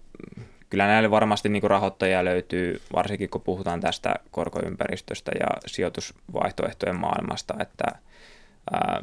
[0.69, 7.53] kyllä näille varmasti niin kuin rahoittajia löytyy, varsinkin kun puhutaan tästä korkoympäristöstä ja sijoitusvaihtoehtojen maailmasta,
[7.59, 7.83] että
[8.71, 9.01] ää,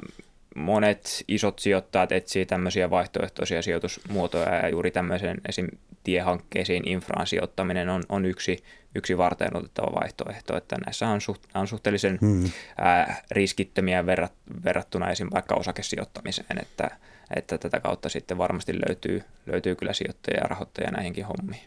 [0.54, 5.68] monet isot sijoittajat etsii tämmöisiä vaihtoehtoisia sijoitusmuotoja ja juuri tämmöisen esim.
[6.04, 11.68] tiehankkeisiin infraan sijoittaminen on, on yksi, yksi varten otettava vaihtoehto, että näissä on, suht, on
[11.68, 12.50] suhteellisen hmm.
[12.78, 14.32] ää, riskittömiä verrat,
[14.64, 15.28] verrattuna esim.
[15.34, 16.90] vaikka osakesijoittamiseen, että,
[17.36, 21.62] että tätä kautta sitten varmasti löytyy, löytyy kyllä sijoittajia ja rahoittajia näihinkin hommiin.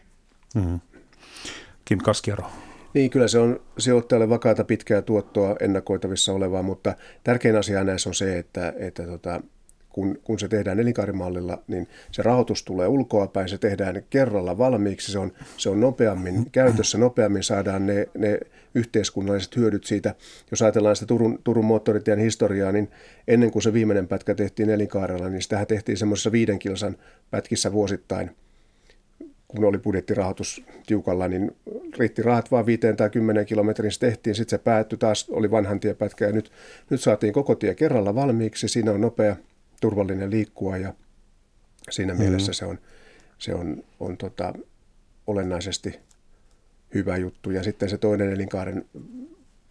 [0.54, 0.80] Hmm.
[1.84, 2.50] Kim Kaskiaro.
[2.98, 6.94] Niin, kyllä se on sijoittajalle vakaata pitkää tuottoa ennakoitavissa olevaa, mutta
[7.24, 9.40] tärkein asia näissä on se, että, että tota,
[9.88, 15.18] kun, kun se tehdään elinkaarimallilla, niin se rahoitus tulee ulkoapäin, se tehdään kerralla valmiiksi, se
[15.18, 18.38] on, se on nopeammin käytössä, nopeammin saadaan ne, ne
[18.74, 20.14] yhteiskunnalliset hyödyt siitä.
[20.50, 22.90] Jos ajatellaan sitä Turun, Turun moottoritien historiaa, niin
[23.28, 26.96] ennen kuin se viimeinen pätkä tehtiin elinkaarella, niin sitä tehtiin semmoisessa viiden kilsan
[27.30, 28.30] pätkissä vuosittain–
[29.48, 31.56] kun oli budjettirahoitus tiukalla, niin
[31.98, 34.34] riitti rahat vaan viiteen tai kymmenen kilometrin se tehtiin.
[34.34, 36.52] Sitten se päättyi taas, oli vanhan tiepätkä ja nyt,
[36.90, 38.68] nyt saatiin koko tie kerralla valmiiksi.
[38.68, 39.36] Siinä on nopea,
[39.80, 40.94] turvallinen liikkua ja
[41.90, 42.24] siinä mm-hmm.
[42.24, 42.78] mielessä se on,
[43.38, 44.54] se on, on tota,
[45.26, 45.98] olennaisesti
[46.94, 47.50] hyvä juttu.
[47.50, 48.84] Ja sitten se toinen elinkaaren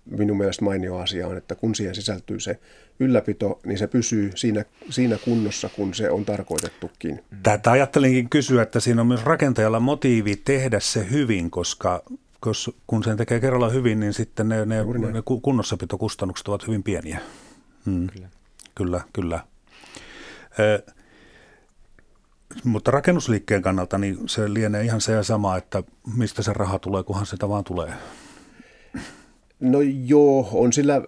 [0.10, 2.60] minun mielestä mainio asia on, että kun siihen sisältyy se
[3.00, 7.24] ylläpito, niin se pysyy siinä, siinä kunnossa, kun se on tarkoitettukin.
[7.44, 12.04] Tätä ajattelinkin kysyä, että siinä on myös rakentajalla motiivi tehdä se hyvin, koska
[12.88, 17.20] kun sen tekee kerralla hyvin, niin sitten ne, ne, ne kunnossapitokustannukset ovat hyvin pieniä.
[17.86, 18.08] Hmm.
[18.08, 18.28] Kyllä.
[18.76, 19.40] Kyllä, kyllä.
[20.60, 20.84] Ö,
[22.64, 25.84] mutta rakennusliikkeen kannalta niin se lienee ihan se ja sama, että
[26.16, 27.94] mistä se raha tulee, kunhan sitä vaan tulee.
[29.60, 31.02] No joo, on sillä,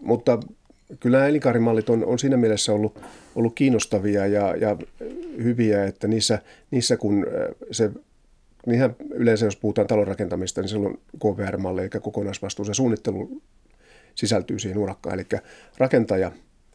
[0.00, 0.38] mutta
[1.00, 2.98] kyllä elinkaarimallit on, on siinä mielessä ollut,
[3.34, 4.76] ollut kiinnostavia ja, ja
[5.42, 6.38] hyviä, että niissä,
[6.70, 7.90] niissä kun äh, se
[8.66, 13.42] Niinhän yleensä, jos puhutaan talonrakentamista, niin silloin KVR-malli, eli kokonaisvastuu, se suunnittelu
[14.14, 15.14] sisältyy siihen urakkaan.
[15.14, 15.40] Eli
[15.78, 16.32] rakentaja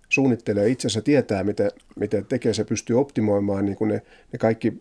[0.10, 4.02] suunnittelee itse asiassa tietää, miten, miten tekee, se pystyy optimoimaan niin kuin ne,
[4.34, 4.74] ne kaikki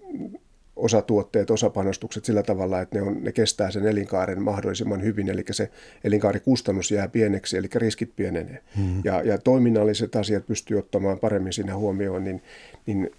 [0.76, 5.70] osatuotteet, osapanostukset sillä tavalla, että ne, on, ne kestää sen elinkaaren mahdollisimman hyvin, eli se
[6.04, 8.62] elinkaarikustannus jää pieneksi, eli riskit pienenee.
[8.76, 9.00] Mm-hmm.
[9.04, 12.42] Ja, ja toiminnalliset asiat pystyy ottamaan paremmin siinä huomioon, niin,
[12.86, 13.10] niin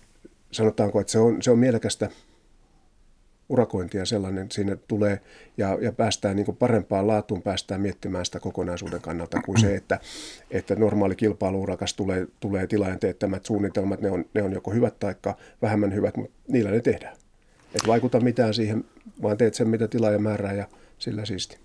[0.51, 2.09] sanotaanko, että se on, se on mielekästä
[3.51, 5.19] urakointia sellainen, sinne tulee
[5.57, 9.99] ja, ja päästään niin parempaan laatuun, päästään miettimään sitä kokonaisuuden kannalta kuin se, että,
[10.51, 15.15] että normaali kilpailuurakas tulee, tulee tilaajan teettämät suunnitelmat, ne on, ne on joko hyvät tai
[15.61, 17.20] vähemmän hyvät, mutta niillä ne tehdään.
[17.75, 18.85] Et vaikuta mitään siihen,
[19.21, 20.67] vaan teet sen, mitä tilaaja määrää ja
[20.97, 21.57] sillä siisti.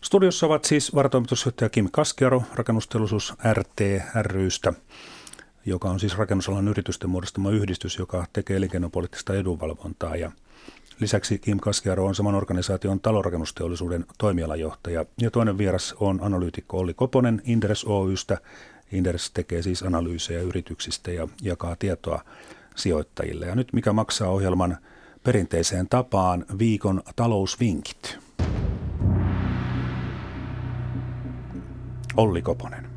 [0.00, 3.80] Studiossa ovat siis varatoimitusjohtaja Kim Kaskiaro, rakennusteollisuus RT
[4.22, 4.72] rystä,
[5.66, 10.16] joka on siis rakennusalan yritysten muodostama yhdistys, joka tekee elinkeinopoliittista edunvalvontaa.
[10.16, 10.32] Ja
[11.00, 15.04] lisäksi Kim Kaskiaro on saman organisaation talorakennusteollisuuden toimialajohtaja.
[15.20, 18.38] Ja toinen vieras on analyytikko Olli Koponen Inderes Oystä.
[18.92, 22.24] Inderes tekee siis analyysejä yrityksistä ja jakaa tietoa
[22.76, 23.46] sijoittajille.
[23.46, 24.76] Ja nyt mikä maksaa ohjelman
[25.22, 28.18] perinteiseen tapaan viikon talousvinkit.
[32.16, 32.90] Olli Koponen.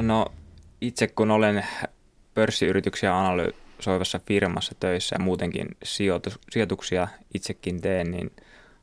[0.00, 0.26] No
[0.80, 1.66] itse kun olen
[2.34, 8.30] pörssiyrityksiä analysoivassa firmassa töissä ja muutenkin sijoitus, sijoituksia itsekin teen, niin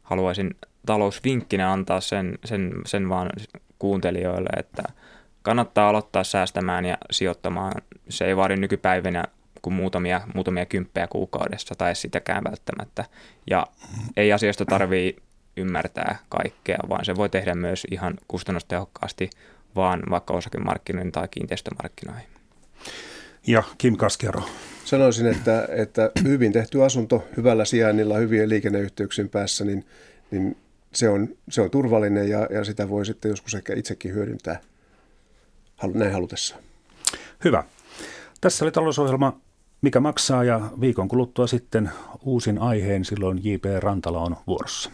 [0.03, 0.55] haluaisin
[0.86, 3.30] talousvinkkinä antaa sen, sen, sen vaan
[3.80, 4.84] kuuntelijoille, että
[5.41, 7.74] kannattaa aloittaa säästämään ja sijoittamaan.
[8.09, 9.24] Se ei vaadi nykypäivänä
[9.66, 13.05] kuin muutamia, muutamia kymppejä kuukaudessa tai sitäkään välttämättä.
[13.49, 13.68] Ja
[14.18, 15.16] ei asiasta tarvii
[15.57, 19.30] ymmärtää kaikkea, vaan se voi tehdä myös ihan kustannustehokkaasti
[19.76, 22.28] vaan vaikka osakemarkkinoihin tai kiinteistömarkkinoihin.
[23.47, 24.43] Ja Kim Kaskero.
[24.86, 29.86] Sanoisin, että, että hyvin tehty asunto hyvällä sijainnilla, hyvien liikenneyhteyksien päässä, niin,
[30.32, 30.57] niin
[30.93, 34.59] se, on, se on turvallinen ja, ja sitä voi sitten joskus ehkä itsekin hyödyntää
[35.93, 36.61] näin halutessaan.
[37.43, 37.63] Hyvä.
[38.41, 39.39] Tässä oli talousohjelma
[39.86, 41.92] mikä maksaa ja viikon kuluttua sitten
[42.24, 43.66] uusin aiheen, silloin J.P.
[43.80, 44.92] Rantala on vuorossa.